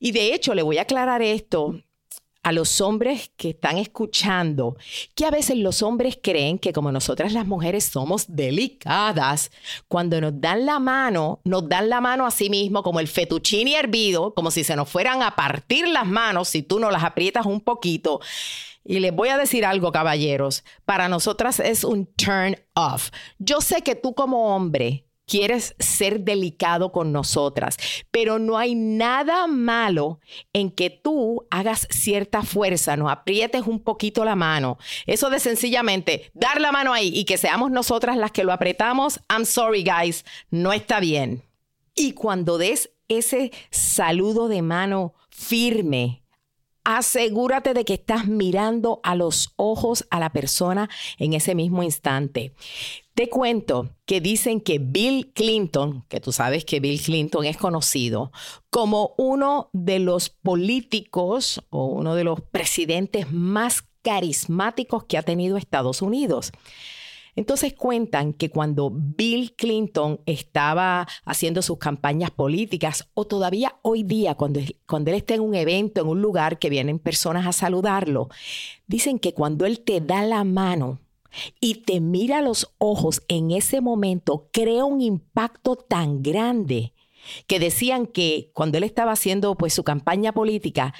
Y 0.00 0.12
de 0.12 0.34
hecho, 0.34 0.54
le 0.54 0.62
voy 0.62 0.78
a 0.78 0.82
aclarar 0.82 1.22
esto 1.22 1.80
a 2.44 2.52
los 2.52 2.80
hombres 2.80 3.32
que 3.36 3.50
están 3.50 3.78
escuchando, 3.78 4.76
que 5.14 5.24
a 5.24 5.30
veces 5.30 5.56
los 5.56 5.82
hombres 5.82 6.18
creen 6.22 6.58
que 6.58 6.72
como 6.72 6.92
nosotras 6.92 7.32
las 7.32 7.46
mujeres 7.46 7.84
somos 7.84 8.26
delicadas, 8.28 9.50
cuando 9.88 10.20
nos 10.20 10.40
dan 10.40 10.66
la 10.66 10.78
mano, 10.78 11.40
nos 11.44 11.68
dan 11.68 11.88
la 11.88 12.00
mano 12.00 12.26
a 12.26 12.30
sí 12.30 12.50
mismo 12.50 12.82
como 12.82 13.00
el 13.00 13.08
fettuccine 13.08 13.76
hervido, 13.76 14.34
como 14.34 14.50
si 14.50 14.62
se 14.62 14.76
nos 14.76 14.88
fueran 14.88 15.22
a 15.22 15.34
partir 15.34 15.88
las 15.88 16.06
manos 16.06 16.48
si 16.48 16.62
tú 16.62 16.78
no 16.78 16.90
las 16.90 17.02
aprietas 17.02 17.46
un 17.46 17.60
poquito. 17.60 18.20
Y 18.84 19.00
les 19.00 19.14
voy 19.14 19.30
a 19.30 19.38
decir 19.38 19.64
algo, 19.64 19.90
caballeros, 19.90 20.62
para 20.84 21.08
nosotras 21.08 21.58
es 21.60 21.82
un 21.82 22.06
turn 22.06 22.56
off. 22.74 23.08
Yo 23.38 23.62
sé 23.62 23.80
que 23.80 23.94
tú 23.94 24.14
como 24.14 24.54
hombre 24.54 25.06
quieres 25.26 25.74
ser 25.78 26.20
delicado 26.20 26.92
con 26.92 27.12
nosotras, 27.12 27.76
pero 28.10 28.38
no 28.38 28.58
hay 28.58 28.74
nada 28.74 29.46
malo 29.46 30.20
en 30.52 30.70
que 30.70 30.90
tú 30.90 31.46
hagas 31.50 31.86
cierta 31.90 32.42
fuerza, 32.42 32.96
nos 32.96 33.10
aprietes 33.10 33.62
un 33.66 33.80
poquito 33.80 34.24
la 34.24 34.36
mano. 34.36 34.78
Eso 35.06 35.30
de 35.30 35.40
sencillamente 35.40 36.30
dar 36.34 36.60
la 36.60 36.72
mano 36.72 36.92
ahí 36.92 37.10
y 37.14 37.24
que 37.24 37.38
seamos 37.38 37.70
nosotras 37.70 38.16
las 38.16 38.32
que 38.32 38.44
lo 38.44 38.52
apretamos, 38.52 39.20
I'm 39.28 39.46
sorry 39.46 39.84
guys, 39.84 40.24
no 40.50 40.72
está 40.72 41.00
bien. 41.00 41.42
Y 41.94 42.12
cuando 42.12 42.58
des 42.58 42.90
ese 43.08 43.52
saludo 43.70 44.48
de 44.48 44.62
mano 44.62 45.14
firme, 45.30 46.23
asegúrate 46.84 47.74
de 47.74 47.84
que 47.84 47.94
estás 47.94 48.26
mirando 48.26 49.00
a 49.02 49.16
los 49.16 49.52
ojos 49.56 50.06
a 50.10 50.20
la 50.20 50.30
persona 50.30 50.88
en 51.18 51.32
ese 51.32 51.54
mismo 51.54 51.82
instante. 51.82 52.52
Te 53.14 53.28
cuento 53.28 53.90
que 54.06 54.20
dicen 54.20 54.60
que 54.60 54.78
Bill 54.78 55.32
Clinton, 55.34 56.04
que 56.08 56.20
tú 56.20 56.32
sabes 56.32 56.64
que 56.64 56.80
Bill 56.80 57.00
Clinton 57.00 57.44
es 57.44 57.56
conocido 57.56 58.32
como 58.70 59.14
uno 59.16 59.70
de 59.72 60.00
los 60.00 60.30
políticos 60.30 61.62
o 61.70 61.86
uno 61.86 62.14
de 62.14 62.24
los 62.24 62.40
presidentes 62.40 63.32
más 63.32 63.84
carismáticos 64.02 65.04
que 65.04 65.16
ha 65.16 65.22
tenido 65.22 65.56
Estados 65.56 66.02
Unidos. 66.02 66.52
Entonces 67.36 67.74
cuentan 67.74 68.32
que 68.32 68.50
cuando 68.50 68.90
Bill 68.94 69.54
Clinton 69.56 70.20
estaba 70.26 71.06
haciendo 71.24 71.62
sus 71.62 71.78
campañas 71.78 72.30
políticas 72.30 73.08
o 73.14 73.24
todavía 73.26 73.76
hoy 73.82 74.02
día 74.02 74.34
cuando, 74.34 74.60
él 74.60 75.14
está 75.14 75.34
en 75.34 75.40
un 75.40 75.54
evento, 75.54 76.00
en 76.00 76.08
un 76.08 76.22
lugar 76.22 76.58
que 76.58 76.70
vienen 76.70 76.98
personas 76.98 77.46
a 77.46 77.52
saludarlo, 77.52 78.28
dicen 78.86 79.18
que 79.18 79.34
cuando 79.34 79.66
él 79.66 79.80
te 79.80 80.00
da 80.00 80.24
la 80.24 80.44
mano, 80.44 81.00
y 81.60 81.82
te 81.82 82.00
mira 82.00 82.38
a 82.38 82.42
los 82.42 82.72
ojos 82.78 83.22
en 83.28 83.50
ese 83.50 83.80
momento, 83.80 84.48
crea 84.52 84.84
un 84.84 85.00
impacto 85.00 85.76
tan 85.76 86.22
grande 86.22 86.92
que 87.46 87.58
decían 87.58 88.06
que 88.06 88.50
cuando 88.52 88.78
él 88.78 88.84
estaba 88.84 89.12
haciendo 89.12 89.56
pues 89.56 89.72
su 89.72 89.82
campaña 89.82 90.32
política, 90.32 90.94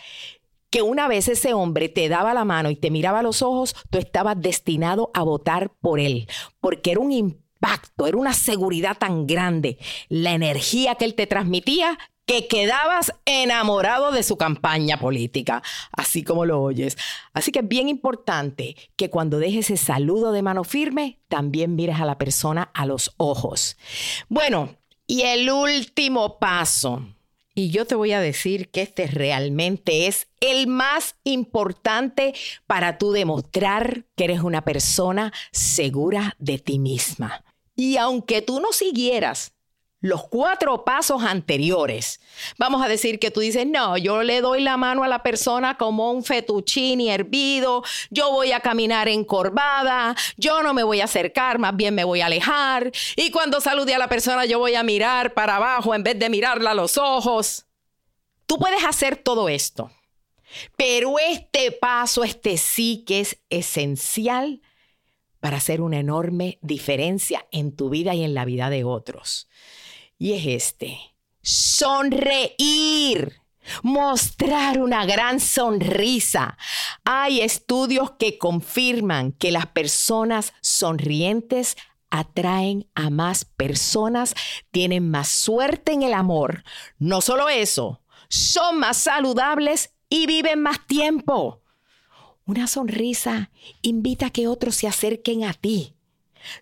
que 0.75 0.83
una 0.83 1.07
vez 1.07 1.29
ese 1.29 1.55
hombre 1.55 1.89
te 1.89 2.09
daba 2.09 2.35
la 2.35 2.45
mano 2.45 2.69
y 2.69 2.75
te 2.75 2.91
miraba 2.91 3.21
a 3.21 3.23
los 3.23 3.43
ojos, 3.43 3.77
tú 3.91 3.99
estabas 3.99 4.41
destinado 4.41 5.13
a 5.15 5.23
votar 5.23 5.71
por 5.81 6.01
él, 6.01 6.27
porque 6.61 6.91
era 6.91 6.99
un 6.99 7.13
impacto, 7.13 8.09
era 8.09 8.17
una 8.17 8.33
seguridad 8.33 8.99
tan 8.99 9.25
grande, 9.25 9.79
la 10.09 10.33
energía 10.33 10.97
que 10.97 11.05
él 11.05 11.15
te 11.15 11.29
transmitía 11.29 11.97
que 12.27 12.49
quedabas 12.49 13.13
enamorado 13.25 14.11
de 14.11 14.25
su 14.25 14.37
campaña 14.37 14.99
política, 14.99 15.63
así 15.93 16.25
como 16.25 16.45
lo 16.45 16.61
oyes. 16.61 16.97
Así 17.35 17.53
que 17.53 17.61
es 17.61 17.69
bien 17.69 17.89
importante 17.89 18.75
que 18.97 19.11
cuando 19.11 19.39
dejes 19.39 19.71
ese 19.71 19.77
saludo 19.77 20.33
de 20.33 20.43
mano 20.43 20.65
firme, 20.65 21.21
también 21.29 21.77
mires 21.77 22.01
a 22.01 22.05
la 22.05 22.19
persona 22.19 22.73
a 22.75 22.85
los 22.85 23.15
ojos. 23.17 23.77
Bueno, 24.29 24.75
y 25.07 25.23
el 25.23 25.49
último 25.51 26.41
paso 26.41 27.15
y 27.55 27.71
yo 27.71 27.87
te 27.87 27.95
voy 27.95 28.13
a 28.13 28.21
decir 28.21 28.69
que 28.71 28.83
este 28.83 29.07
realmente 29.07 30.07
es 30.07 30.29
el 30.41 30.67
más 30.67 31.17
importante 31.25 32.35
para 32.67 32.99
tú 32.99 33.13
demostrar 33.13 34.05
que 34.17 34.25
eres 34.25 34.41
una 34.41 34.65
persona 34.65 35.33
segura 35.53 36.35
de 36.39 36.59
ti 36.59 36.79
misma. 36.79 37.45
Y 37.77 37.97
aunque 37.97 38.43
tú 38.43 38.61
no 38.61 38.73
siguieras 38.73 39.54
los 40.05 40.29
cuatro 40.29 40.85
pasos 40.85 41.23
anteriores. 41.23 42.21
Vamos 42.59 42.85
a 42.85 42.89
decir 42.89 43.19
que 43.19 43.31
tú 43.31 43.41
dices, 43.41 43.67
no, 43.67 43.97
yo 43.97 44.23
le 44.23 44.43
doy 44.43 44.61
la 44.61 44.77
mano 44.77 45.03
a 45.03 45.09
la 45.09 45.23
persona 45.23 45.79
como 45.79 46.13
un 46.13 46.23
fettuccine 46.23 47.15
hervido, 47.15 47.83
yo 48.11 48.31
voy 48.31 48.53
a 48.53 48.61
caminar 48.61 49.09
encorvada, 49.09 50.15
yo 50.37 50.63
no 50.63 50.75
me 50.75 50.83
voy 50.83 51.01
a 51.01 51.05
acercar, 51.05 51.59
más 51.59 51.75
bien 51.75 51.95
me 51.95 52.05
voy 52.05 52.21
a 52.21 52.27
alejar, 52.27 52.93
y 53.17 53.31
cuando 53.31 53.63
salude 53.63 53.95
a 53.95 53.99
la 53.99 54.11
persona 54.11 54.45
yo 54.45 54.59
voy 54.59 54.75
a 54.75 54.83
mirar 54.83 55.33
para 55.33 55.57
abajo 55.57 55.95
en 55.95 56.03
vez 56.03 56.19
de 56.19 56.29
mirarla 56.29 56.73
a 56.73 56.75
los 56.75 56.99
ojos. 56.99 57.65
Tú 58.45 58.59
puedes 58.59 58.85
hacer 58.85 59.17
todo 59.17 59.49
esto, 59.49 59.91
pero 60.77 61.19
este 61.19 61.73
paso, 61.73 62.25
este 62.25 62.59
sí 62.59 63.05
que 63.07 63.21
es 63.21 63.39
esencial 63.49 64.61
para 65.41 65.57
hacer 65.57 65.81
una 65.81 65.99
enorme 65.99 66.59
diferencia 66.61 67.47
en 67.53 67.75
tu 67.75 67.89
vida 67.89 68.15
y 68.15 68.23
en 68.23 68.35
la 68.35 68.45
vida 68.45 68.69
de 68.69 68.85
otros 68.85 69.49
y 70.19 70.33
es 70.33 70.47
este. 70.47 70.99
Sonreír. 71.43 73.41
Mostrar 73.83 74.79
una 74.79 75.07
gran 75.07 75.41
sonrisa. 75.41 76.59
Hay 77.05 77.41
estudios 77.41 78.13
que 78.13 78.37
confirman 78.37 79.33
que 79.33 79.51
las 79.51 79.67
personas 79.67 80.53
sonrientes 80.61 81.77
atraen 82.11 82.87
a 82.95 83.11
más 83.11 83.45
personas, 83.45 84.35
tienen 84.71 85.11
más 85.11 85.29
suerte 85.29 85.93
en 85.93 86.03
el 86.03 86.15
amor. 86.15 86.63
No 86.99 87.21
solo 87.21 87.49
eso, 87.49 88.03
son 88.29 88.79
más 88.79 88.99
saludables 88.99 89.95
y 90.09 90.27
viven 90.27 90.61
más 90.61 90.87
tiempo. 90.87 91.63
Una 92.47 92.67
sonrisa 92.67 93.51
invita 93.83 94.27
a 94.27 94.31
que 94.31 94.47
otros 94.47 94.77
se 94.77 94.87
acerquen 94.87 95.45
a 95.45 95.55
ti. 95.55 95.97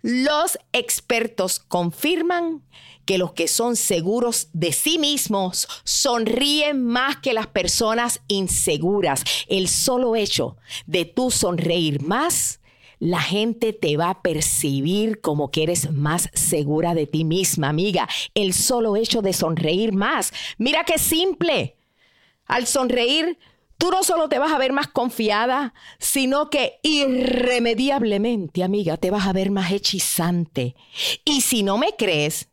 Los 0.02 0.58
expertos 0.72 1.58
confirman 1.60 2.62
que 3.04 3.18
los 3.18 3.32
que 3.32 3.48
son 3.48 3.76
seguros 3.76 4.48
de 4.52 4.72
sí 4.72 4.98
mismos 4.98 5.68
sonríen 5.84 6.84
más 6.84 7.16
que 7.16 7.32
las 7.32 7.46
personas 7.48 8.20
inseguras. 8.28 9.24
El 9.48 9.68
solo 9.68 10.14
hecho 10.16 10.56
de 10.86 11.04
tú 11.04 11.30
sonreír 11.30 12.02
más, 12.02 12.60
la 12.98 13.20
gente 13.20 13.72
te 13.72 13.96
va 13.96 14.10
a 14.10 14.22
percibir 14.22 15.20
como 15.20 15.50
que 15.50 15.64
eres 15.64 15.90
más 15.90 16.28
segura 16.34 16.94
de 16.94 17.06
ti 17.06 17.24
misma, 17.24 17.68
amiga. 17.68 18.08
El 18.34 18.52
solo 18.52 18.94
hecho 18.94 19.22
de 19.22 19.32
sonreír 19.32 19.92
más. 19.92 20.32
Mira 20.56 20.84
qué 20.84 20.98
simple. 20.98 21.76
Al 22.46 22.66
sonreír, 22.66 23.38
tú 23.82 23.90
no 23.90 24.04
solo 24.04 24.28
te 24.28 24.38
vas 24.38 24.52
a 24.52 24.58
ver 24.58 24.72
más 24.72 24.86
confiada, 24.86 25.74
sino 25.98 26.50
que 26.50 26.78
irremediablemente, 26.84 28.62
amiga, 28.62 28.96
te 28.96 29.10
vas 29.10 29.26
a 29.26 29.32
ver 29.32 29.50
más 29.50 29.72
hechizante. 29.72 30.76
Y 31.24 31.40
si 31.40 31.64
no 31.64 31.78
me 31.78 31.96
crees, 31.98 32.48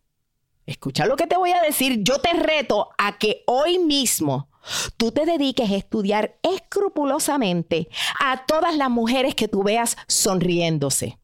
escucha 0.65 1.05
lo 1.05 1.15
que 1.17 1.27
te 1.27 1.37
voy 1.37 1.51
a 1.51 1.61
decir, 1.61 1.99
yo 2.01 2.17
te 2.17 2.33
reto 2.33 2.89
a 2.97 3.19
que 3.19 3.43
hoy 3.45 3.77
mismo 3.77 4.49
tú 4.97 5.11
te 5.11 5.27
dediques 5.27 5.69
a 5.69 5.75
estudiar 5.75 6.39
escrupulosamente 6.41 7.89
a 8.19 8.47
todas 8.47 8.75
las 8.75 8.89
mujeres 8.89 9.35
que 9.35 9.47
tú 9.47 9.61
veas 9.61 9.97
sonriéndose. 10.07 11.19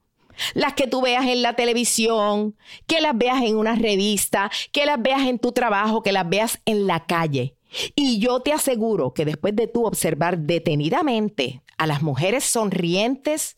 Las 0.53 0.73
que 0.73 0.85
tú 0.85 1.01
veas 1.01 1.25
en 1.25 1.41
la 1.41 1.55
televisión, 1.55 2.55
que 2.85 3.01
las 3.01 3.17
veas 3.17 3.41
en 3.41 3.57
una 3.57 3.73
revista, 3.73 4.51
que 4.71 4.85
las 4.85 5.01
veas 5.01 5.23
en 5.23 5.39
tu 5.39 5.51
trabajo, 5.51 6.03
que 6.03 6.11
las 6.11 6.29
veas 6.29 6.59
en 6.65 6.85
la 6.85 7.07
calle. 7.07 7.55
Y 7.95 8.19
yo 8.19 8.39
te 8.39 8.53
aseguro 8.53 9.13
que 9.13 9.25
después 9.25 9.55
de 9.55 9.67
tú 9.67 9.85
observar 9.85 10.39
detenidamente 10.39 11.61
a 11.77 11.87
las 11.87 12.01
mujeres 12.01 12.43
sonrientes, 12.43 13.55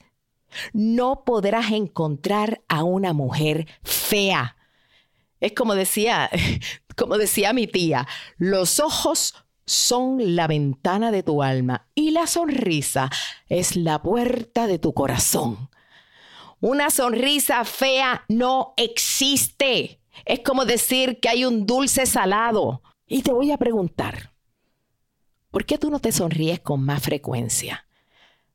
no 0.73 1.23
podrás 1.25 1.71
encontrar 1.71 2.61
a 2.67 2.83
una 2.83 3.13
mujer 3.13 3.67
fea 3.83 4.57
es 5.39 5.53
como 5.53 5.75
decía, 5.75 6.29
como 6.95 7.17
decía 7.17 7.53
mi 7.53 7.67
tía, 7.67 8.07
los 8.37 8.79
ojos 8.79 9.35
son 9.65 10.35
la 10.35 10.47
ventana 10.47 11.11
de 11.11 11.23
tu 11.23 11.43
alma 11.43 11.87
y 11.93 12.11
la 12.11 12.25
sonrisa 12.25 13.09
es 13.49 13.75
la 13.75 14.01
puerta 14.01 14.67
de 14.67 14.79
tu 14.79 14.93
corazón. 14.93 15.69
Una 16.59 16.89
sonrisa 16.89 17.63
fea 17.65 18.23
no 18.29 18.73
existe. 18.77 19.99
Es 20.25 20.39
como 20.39 20.65
decir 20.65 21.19
que 21.19 21.29
hay 21.29 21.45
un 21.45 21.67
dulce 21.67 22.05
salado. 22.07 22.81
Y 23.07 23.21
te 23.21 23.31
voy 23.31 23.51
a 23.51 23.57
preguntar, 23.57 24.33
¿por 25.49 25.65
qué 25.65 25.77
tú 25.77 25.89
no 25.89 25.99
te 25.99 26.11
sonríes 26.11 26.59
con 26.59 26.83
más 26.83 27.01
frecuencia? 27.01 27.87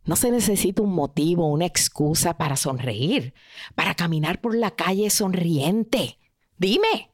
No 0.05 0.15
se 0.15 0.31
necesita 0.31 0.83
un 0.83 0.93
motivo, 0.93 1.49
una 1.49 1.65
excusa 1.65 2.37
para 2.37 2.57
sonreír, 2.57 3.33
para 3.75 3.95
caminar 3.95 4.41
por 4.41 4.55
la 4.55 4.73
calle 4.73 5.09
sonriente. 5.09 6.19
Dime, 6.59 7.11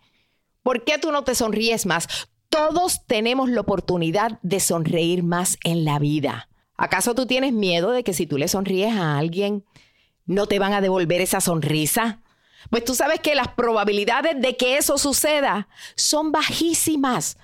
¿por 0.64 0.84
qué 0.84 0.98
tú 0.98 1.12
no 1.12 1.22
te 1.22 1.36
sonríes 1.36 1.86
más? 1.86 2.08
Todos 2.48 3.06
tenemos 3.06 3.50
la 3.50 3.60
oportunidad 3.60 4.40
de 4.42 4.58
sonreír 4.58 5.22
más 5.22 5.58
en 5.62 5.84
la 5.84 6.00
vida. 6.00 6.48
¿Acaso 6.76 7.14
tú 7.14 7.26
tienes 7.26 7.52
miedo 7.52 7.92
de 7.92 8.02
que 8.02 8.14
si 8.14 8.26
tú 8.26 8.36
le 8.36 8.48
sonríes 8.48 8.96
a 8.96 9.16
alguien, 9.18 9.64
no 10.26 10.46
te 10.46 10.58
van 10.58 10.72
a 10.72 10.80
devolver 10.80 11.20
esa 11.20 11.40
sonrisa? 11.40 12.22
Pues 12.70 12.84
tú 12.84 12.94
sabes 12.94 13.20
que 13.20 13.34
las 13.34 13.48
probabilidades 13.48 14.40
de 14.40 14.56
que 14.56 14.76
eso 14.76 14.98
suceda 14.98 15.68
son 15.94 16.32
bajísimas. 16.32 17.38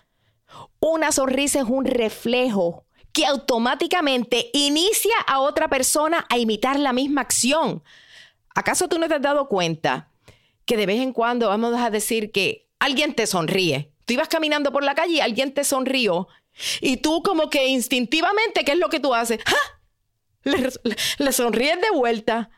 Una 0.81 1.13
sonrisa 1.13 1.61
es 1.61 1.67
un 1.67 1.85
reflejo 1.85 2.85
que 3.13 3.27
automáticamente 3.27 4.51
inicia 4.53 5.15
a 5.27 5.41
otra 5.41 5.69
persona 5.69 6.27
a 6.29 6.39
imitar 6.39 6.79
la 6.79 6.93
misma 6.93 7.21
acción. 7.21 7.83
¿Acaso 8.55 8.89
tú 8.89 8.99
no 8.99 9.09
te 9.09 9.15
has 9.15 9.23
dado 9.23 9.49
cuenta 9.49 10.11
que 10.65 10.77
de 10.77 10.87
vez 10.87 11.01
en 11.01 11.13
cuando 11.13 11.49
vamos 11.49 11.75
a 11.75 11.91
decir 11.91 12.33
que 12.33 12.65
alguien 12.79 13.15
te 13.15 13.27
sonríe. 13.27 13.91
Tú 14.05 14.15
ibas 14.15 14.29
caminando 14.29 14.73
por 14.73 14.85
la 14.85 14.95
calle 14.95 15.15
y 15.15 15.21
alguien 15.21 15.55
te 15.55 15.65
sonrió 15.65 16.29
y 16.81 16.99
tú 16.99 17.23
como 17.23 17.51
que 17.51 17.67
instintivamente, 17.67 18.65
¿qué 18.65 18.73
es 18.73 18.79
lo 18.79 18.89
que 18.89 19.01
tú 19.01 19.15
haces? 19.15 19.41
Le, 20.45 20.69
le 21.19 21.33
sonríes 21.33 21.81
de 21.81 21.91
vuelta. 21.91 22.51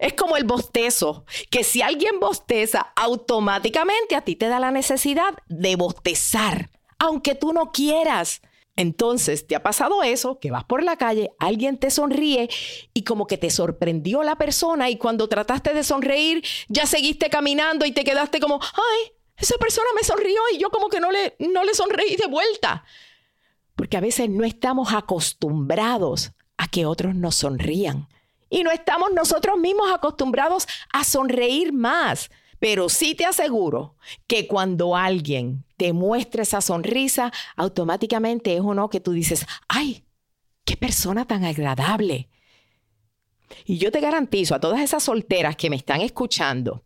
Es 0.00 0.14
como 0.14 0.38
el 0.38 0.44
bostezo, 0.44 1.26
que 1.50 1.62
si 1.62 1.82
alguien 1.82 2.20
bosteza, 2.20 2.92
automáticamente 2.96 4.16
a 4.16 4.22
ti 4.22 4.34
te 4.34 4.48
da 4.48 4.58
la 4.58 4.70
necesidad 4.70 5.34
de 5.46 5.76
bostezar, 5.76 6.70
aunque 6.98 7.34
tú 7.34 7.52
no 7.52 7.70
quieras. 7.70 8.40
Entonces, 8.76 9.46
¿te 9.46 9.56
ha 9.56 9.62
pasado 9.62 10.02
eso? 10.02 10.38
Que 10.40 10.50
vas 10.50 10.64
por 10.64 10.82
la 10.82 10.96
calle, 10.96 11.32
alguien 11.38 11.76
te 11.76 11.90
sonríe 11.90 12.48
y 12.94 13.04
como 13.04 13.26
que 13.26 13.36
te 13.36 13.50
sorprendió 13.50 14.22
la 14.22 14.36
persona 14.36 14.88
y 14.88 14.96
cuando 14.96 15.28
trataste 15.28 15.74
de 15.74 15.84
sonreír, 15.84 16.42
ya 16.68 16.86
seguiste 16.86 17.28
caminando 17.28 17.84
y 17.84 17.92
te 17.92 18.02
quedaste 18.02 18.40
como, 18.40 18.58
ay, 18.62 19.12
esa 19.36 19.58
persona 19.58 19.88
me 19.94 20.02
sonrió 20.02 20.40
y 20.54 20.58
yo 20.58 20.70
como 20.70 20.88
que 20.88 21.00
no 21.00 21.10
le, 21.12 21.36
no 21.40 21.62
le 21.62 21.74
sonreí 21.74 22.16
de 22.16 22.26
vuelta. 22.26 22.84
Porque 23.76 23.98
a 23.98 24.00
veces 24.00 24.30
no 24.30 24.44
estamos 24.44 24.94
acostumbrados 24.94 26.32
a 26.56 26.68
que 26.68 26.86
otros 26.86 27.14
nos 27.14 27.34
sonrían. 27.34 28.08
Y 28.50 28.64
no 28.64 28.70
estamos 28.70 29.12
nosotros 29.12 29.58
mismos 29.58 29.90
acostumbrados 29.90 30.66
a 30.92 31.04
sonreír 31.04 31.72
más. 31.72 32.30
Pero 32.58 32.90
sí 32.90 33.14
te 33.14 33.24
aseguro 33.24 33.96
que 34.26 34.46
cuando 34.46 34.94
alguien 34.94 35.64
te 35.78 35.94
muestra 35.94 36.42
esa 36.42 36.60
sonrisa, 36.60 37.32
automáticamente 37.56 38.54
es 38.54 38.60
uno 38.60 38.90
que 38.90 39.00
tú 39.00 39.12
dices, 39.12 39.46
ay, 39.66 40.04
qué 40.66 40.76
persona 40.76 41.24
tan 41.24 41.44
agradable. 41.44 42.28
Y 43.64 43.78
yo 43.78 43.90
te 43.90 44.00
garantizo 44.00 44.54
a 44.54 44.60
todas 44.60 44.80
esas 44.80 45.02
solteras 45.02 45.56
que 45.56 45.70
me 45.70 45.76
están 45.76 46.02
escuchando, 46.02 46.84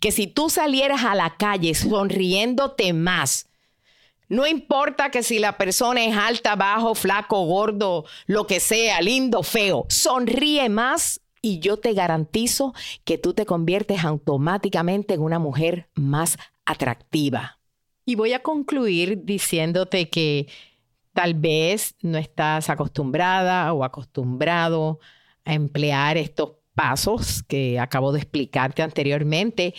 que 0.00 0.10
si 0.10 0.26
tú 0.26 0.50
salieras 0.50 1.04
a 1.04 1.14
la 1.14 1.36
calle 1.36 1.74
sonriéndote 1.74 2.92
más, 2.92 3.47
no 4.28 4.46
importa 4.46 5.10
que 5.10 5.22
si 5.22 5.38
la 5.38 5.56
persona 5.56 6.04
es 6.04 6.16
alta, 6.16 6.54
bajo, 6.54 6.94
flaco, 6.94 7.44
gordo, 7.46 8.04
lo 8.26 8.46
que 8.46 8.60
sea, 8.60 9.00
lindo, 9.00 9.42
feo, 9.42 9.86
sonríe 9.88 10.68
más 10.68 11.20
y 11.40 11.60
yo 11.60 11.78
te 11.78 11.94
garantizo 11.94 12.74
que 13.04 13.16
tú 13.16 13.32
te 13.32 13.46
conviertes 13.46 14.04
automáticamente 14.04 15.14
en 15.14 15.22
una 15.22 15.38
mujer 15.38 15.88
más 15.94 16.36
atractiva. 16.66 17.58
Y 18.04 18.16
voy 18.16 18.32
a 18.32 18.42
concluir 18.42 19.24
diciéndote 19.24 20.10
que 20.10 20.48
tal 21.12 21.34
vez 21.34 21.94
no 22.02 22.18
estás 22.18 22.70
acostumbrada 22.70 23.72
o 23.72 23.84
acostumbrado 23.84 25.00
a 25.44 25.54
emplear 25.54 26.16
estos 26.16 26.52
pasos 26.74 27.42
que 27.42 27.78
acabo 27.78 28.12
de 28.12 28.20
explicarte 28.20 28.82
anteriormente 28.82 29.74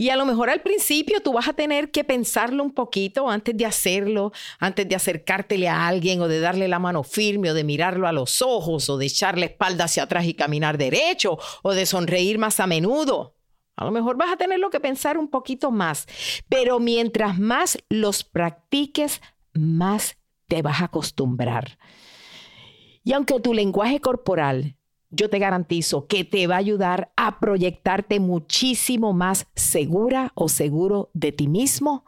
y 0.00 0.08
a 0.08 0.16
lo 0.16 0.24
mejor 0.24 0.48
al 0.48 0.62
principio 0.62 1.20
tú 1.20 1.34
vas 1.34 1.46
a 1.46 1.52
tener 1.52 1.90
que 1.90 2.04
pensarlo 2.04 2.64
un 2.64 2.70
poquito 2.70 3.28
antes 3.28 3.54
de 3.54 3.66
hacerlo, 3.66 4.32
antes 4.58 4.88
de 4.88 4.96
acercártele 4.96 5.68
a 5.68 5.86
alguien 5.86 6.22
o 6.22 6.26
de 6.26 6.40
darle 6.40 6.68
la 6.68 6.78
mano 6.78 7.02
firme 7.02 7.50
o 7.50 7.54
de 7.54 7.64
mirarlo 7.64 8.08
a 8.08 8.12
los 8.12 8.40
ojos 8.40 8.88
o 8.88 8.96
de 8.96 9.04
echarle 9.04 9.44
espalda 9.44 9.84
hacia 9.84 10.04
atrás 10.04 10.24
y 10.24 10.32
caminar 10.32 10.78
derecho 10.78 11.38
o 11.62 11.74
de 11.74 11.84
sonreír 11.84 12.38
más 12.38 12.60
a 12.60 12.66
menudo. 12.66 13.36
A 13.76 13.84
lo 13.84 13.90
mejor 13.90 14.16
vas 14.16 14.32
a 14.32 14.38
tenerlo 14.38 14.70
que 14.70 14.80
pensar 14.80 15.18
un 15.18 15.28
poquito 15.28 15.70
más, 15.70 16.06
pero 16.48 16.80
mientras 16.80 17.38
más 17.38 17.76
los 17.90 18.24
practiques, 18.24 19.20
más 19.52 20.16
te 20.48 20.62
vas 20.62 20.80
a 20.80 20.86
acostumbrar. 20.86 21.76
Y 23.04 23.12
aunque 23.12 23.38
tu 23.38 23.52
lenguaje 23.52 24.00
corporal 24.00 24.78
yo 25.10 25.28
te 25.28 25.38
garantizo 25.38 26.06
que 26.06 26.24
te 26.24 26.46
va 26.46 26.56
a 26.56 26.58
ayudar 26.58 27.12
a 27.16 27.40
proyectarte 27.40 28.20
muchísimo 28.20 29.12
más 29.12 29.46
segura 29.54 30.32
o 30.34 30.48
seguro 30.48 31.10
de 31.12 31.32
ti 31.32 31.48
mismo. 31.48 32.04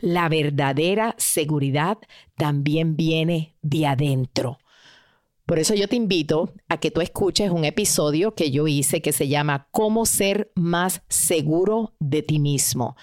La 0.00 0.28
verdadera 0.28 1.14
seguridad 1.18 1.98
también 2.36 2.96
viene 2.96 3.54
de 3.62 3.86
adentro. 3.86 4.58
Por 5.46 5.60
eso 5.60 5.74
yo 5.74 5.86
te 5.86 5.94
invito 5.94 6.52
a 6.68 6.78
que 6.78 6.90
tú 6.90 7.00
escuches 7.00 7.50
un 7.52 7.64
episodio 7.64 8.34
que 8.34 8.50
yo 8.50 8.66
hice 8.66 9.00
que 9.00 9.12
se 9.12 9.28
llama 9.28 9.68
Cómo 9.70 10.04
ser 10.04 10.50
más 10.56 11.02
seguro 11.08 11.94
de 12.00 12.22
ti 12.22 12.40
mismo. 12.40 12.96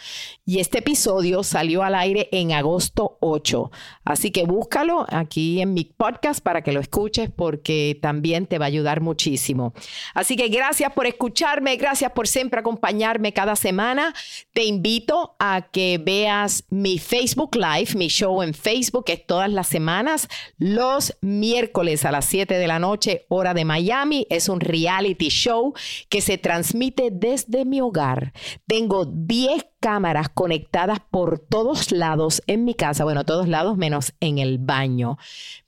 Y 0.45 0.60
este 0.60 0.79
episodio 0.79 1.43
salió 1.43 1.84
al 1.84 1.95
aire 1.95 2.27
en 2.34 2.51
agosto 2.51 3.17
8. 3.21 3.71
Así 4.03 4.32
que 4.32 4.43
búscalo 4.43 5.06
aquí 5.08 5.62
en 5.62 5.73
mi 5.73 5.86
podcast 5.86 6.43
para 6.43 6.63
que 6.63 6.73
lo 6.73 6.82
escuches 6.82 7.29
porque 7.34 7.97
también 8.01 8.45
te 8.45 8.60
va 8.60 8.65
a 8.65 8.67
ayudar 8.67 8.99
muchísimo. 8.99 9.73
Así 10.13 10.36
que 10.36 10.49
gracias 10.49 10.91
por 10.91 11.08
escucharme, 11.08 11.77
gracias 11.77 12.12
por 12.12 12.27
siempre 12.27 12.60
acompañarme 12.60 13.32
cada 13.32 13.56
semana. 13.56 14.13
Te 14.51 14.65
invito 14.65 15.38
a 15.39 15.69
que 15.71 15.97
veas 15.97 16.65
mi 16.69 16.99
Facebook 16.99 17.56
Live, 17.56 17.95
mi 17.95 18.10
show 18.10 18.43
en 18.43 18.53
Facebook, 18.53 19.06
que 19.06 19.13
es 19.13 19.25
todas 19.25 19.49
las 19.49 19.67
semanas, 19.67 20.27
los 20.58 21.15
miércoles 21.21 22.03
a 22.03 22.12
las 22.12 22.32
7 22.33 22.57
de 22.57 22.65
la 22.65 22.79
noche, 22.79 23.27
hora 23.29 23.53
de 23.53 23.63
Miami. 23.63 24.25
Es 24.31 24.49
un 24.49 24.59
reality 24.59 25.29
show 25.29 25.75
que 26.09 26.19
se 26.19 26.39
transmite 26.39 27.09
desde 27.11 27.63
mi 27.63 27.79
hogar. 27.79 28.33
Tengo 28.65 29.05
10 29.05 29.67
cámaras 29.79 30.29
conectadas 30.29 30.97
por 31.11 31.37
todos 31.37 31.91
lados 31.91 32.41
en 32.47 32.65
mi 32.65 32.73
casa, 32.73 33.03
bueno, 33.03 33.23
todos 33.23 33.47
lados 33.47 33.77
menos 33.77 34.13
en 34.19 34.39
el 34.39 34.57
baño. 34.57 35.19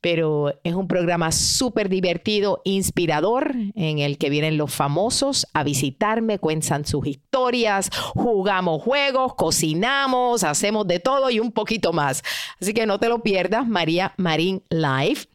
Pero 0.01 0.59
es 0.63 0.73
un 0.73 0.87
programa 0.87 1.31
súper 1.31 1.87
divertido, 1.87 2.61
inspirador, 2.63 3.53
en 3.75 3.99
el 3.99 4.17
que 4.17 4.31
vienen 4.31 4.57
los 4.57 4.73
famosos 4.73 5.45
a 5.53 5.63
visitarme, 5.63 6.39
cuentan 6.39 6.83
sus 6.85 7.05
historias, 7.05 7.91
jugamos 8.15 8.81
juegos, 8.81 9.35
cocinamos, 9.35 10.43
hacemos 10.43 10.87
de 10.87 10.99
todo 10.99 11.29
y 11.29 11.39
un 11.39 11.51
poquito 11.51 11.93
más. 11.93 12.23
Así 12.59 12.73
que 12.73 12.87
no 12.87 12.99
te 12.99 13.07
lo 13.07 13.21
pierdas, 13.21 13.67
María 13.67 14.15
Marín 14.17 14.63
Live. 14.71 15.27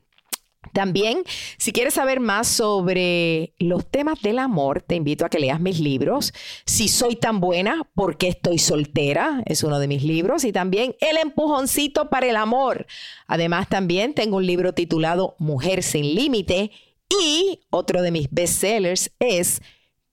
También, 0.72 1.22
si 1.56 1.72
quieres 1.72 1.94
saber 1.94 2.20
más 2.20 2.46
sobre 2.46 3.54
los 3.58 3.90
temas 3.90 4.20
del 4.22 4.38
amor, 4.38 4.82
te 4.82 4.94
invito 4.94 5.24
a 5.24 5.28
que 5.28 5.40
leas 5.40 5.60
mis 5.60 5.80
libros. 5.80 6.32
Si 6.64 6.88
soy 6.88 7.16
tan 7.16 7.40
buena, 7.40 7.88
¿por 7.94 8.16
qué 8.16 8.28
estoy 8.28 8.58
soltera? 8.58 9.42
Es 9.46 9.64
uno 9.64 9.78
de 9.78 9.88
mis 9.88 10.04
libros. 10.04 10.44
Y 10.44 10.52
también 10.52 10.94
El 11.00 11.16
empujoncito 11.16 12.08
para 12.10 12.28
el 12.28 12.36
amor. 12.36 12.86
Además, 13.26 13.68
también 13.68 14.14
tengo 14.14 14.36
un 14.36 14.46
libro 14.46 14.72
titulado 14.72 15.34
Mujer 15.38 15.82
sin 15.82 16.14
límite. 16.14 16.70
Y 17.08 17.60
otro 17.70 18.02
de 18.02 18.12
mis 18.12 18.30
bestsellers 18.30 19.10
es 19.18 19.60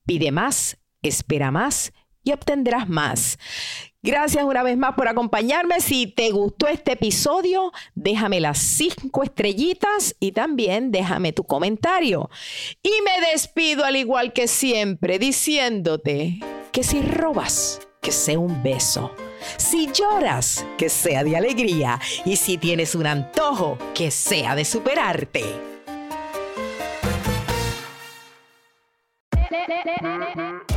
Pide 0.05 0.31
más, 0.31 0.77
espera 1.01 1.51
más 1.51 1.91
y 2.27 2.33
obtendrás 2.33 2.89
más. 2.89 3.39
Gracias 4.03 4.43
una 4.43 4.63
vez 4.63 4.77
más 4.77 4.93
por 4.95 5.07
acompañarme. 5.07 5.81
Si 5.81 6.07
te 6.07 6.31
gustó 6.31 6.67
este 6.67 6.93
episodio, 6.93 7.71
déjame 7.95 8.39
las 8.39 8.59
cinco 8.59 9.23
estrellitas 9.23 10.15
y 10.19 10.31
también 10.33 10.91
déjame 10.91 11.33
tu 11.33 11.43
comentario. 11.45 12.29
Y 12.83 12.91
me 13.03 13.31
despido 13.31 13.83
al 13.83 13.95
igual 13.95 14.33
que 14.33 14.47
siempre 14.47 15.19
diciéndote 15.19 16.39
que 16.71 16.83
si 16.83 17.01
robas, 17.01 17.79
que 18.01 18.11
sea 18.11 18.39
un 18.39 18.61
beso. 18.61 19.11
Si 19.57 19.89
lloras, 19.91 20.65
que 20.77 20.89
sea 20.89 21.23
de 21.23 21.35
alegría. 21.35 21.99
Y 22.25 22.35
si 22.35 22.57
tienes 22.57 22.95
un 22.95 23.07
antojo, 23.07 23.77
que 23.93 24.11
sea 24.11 24.55
de 24.55 24.65
superarte. 24.65 25.43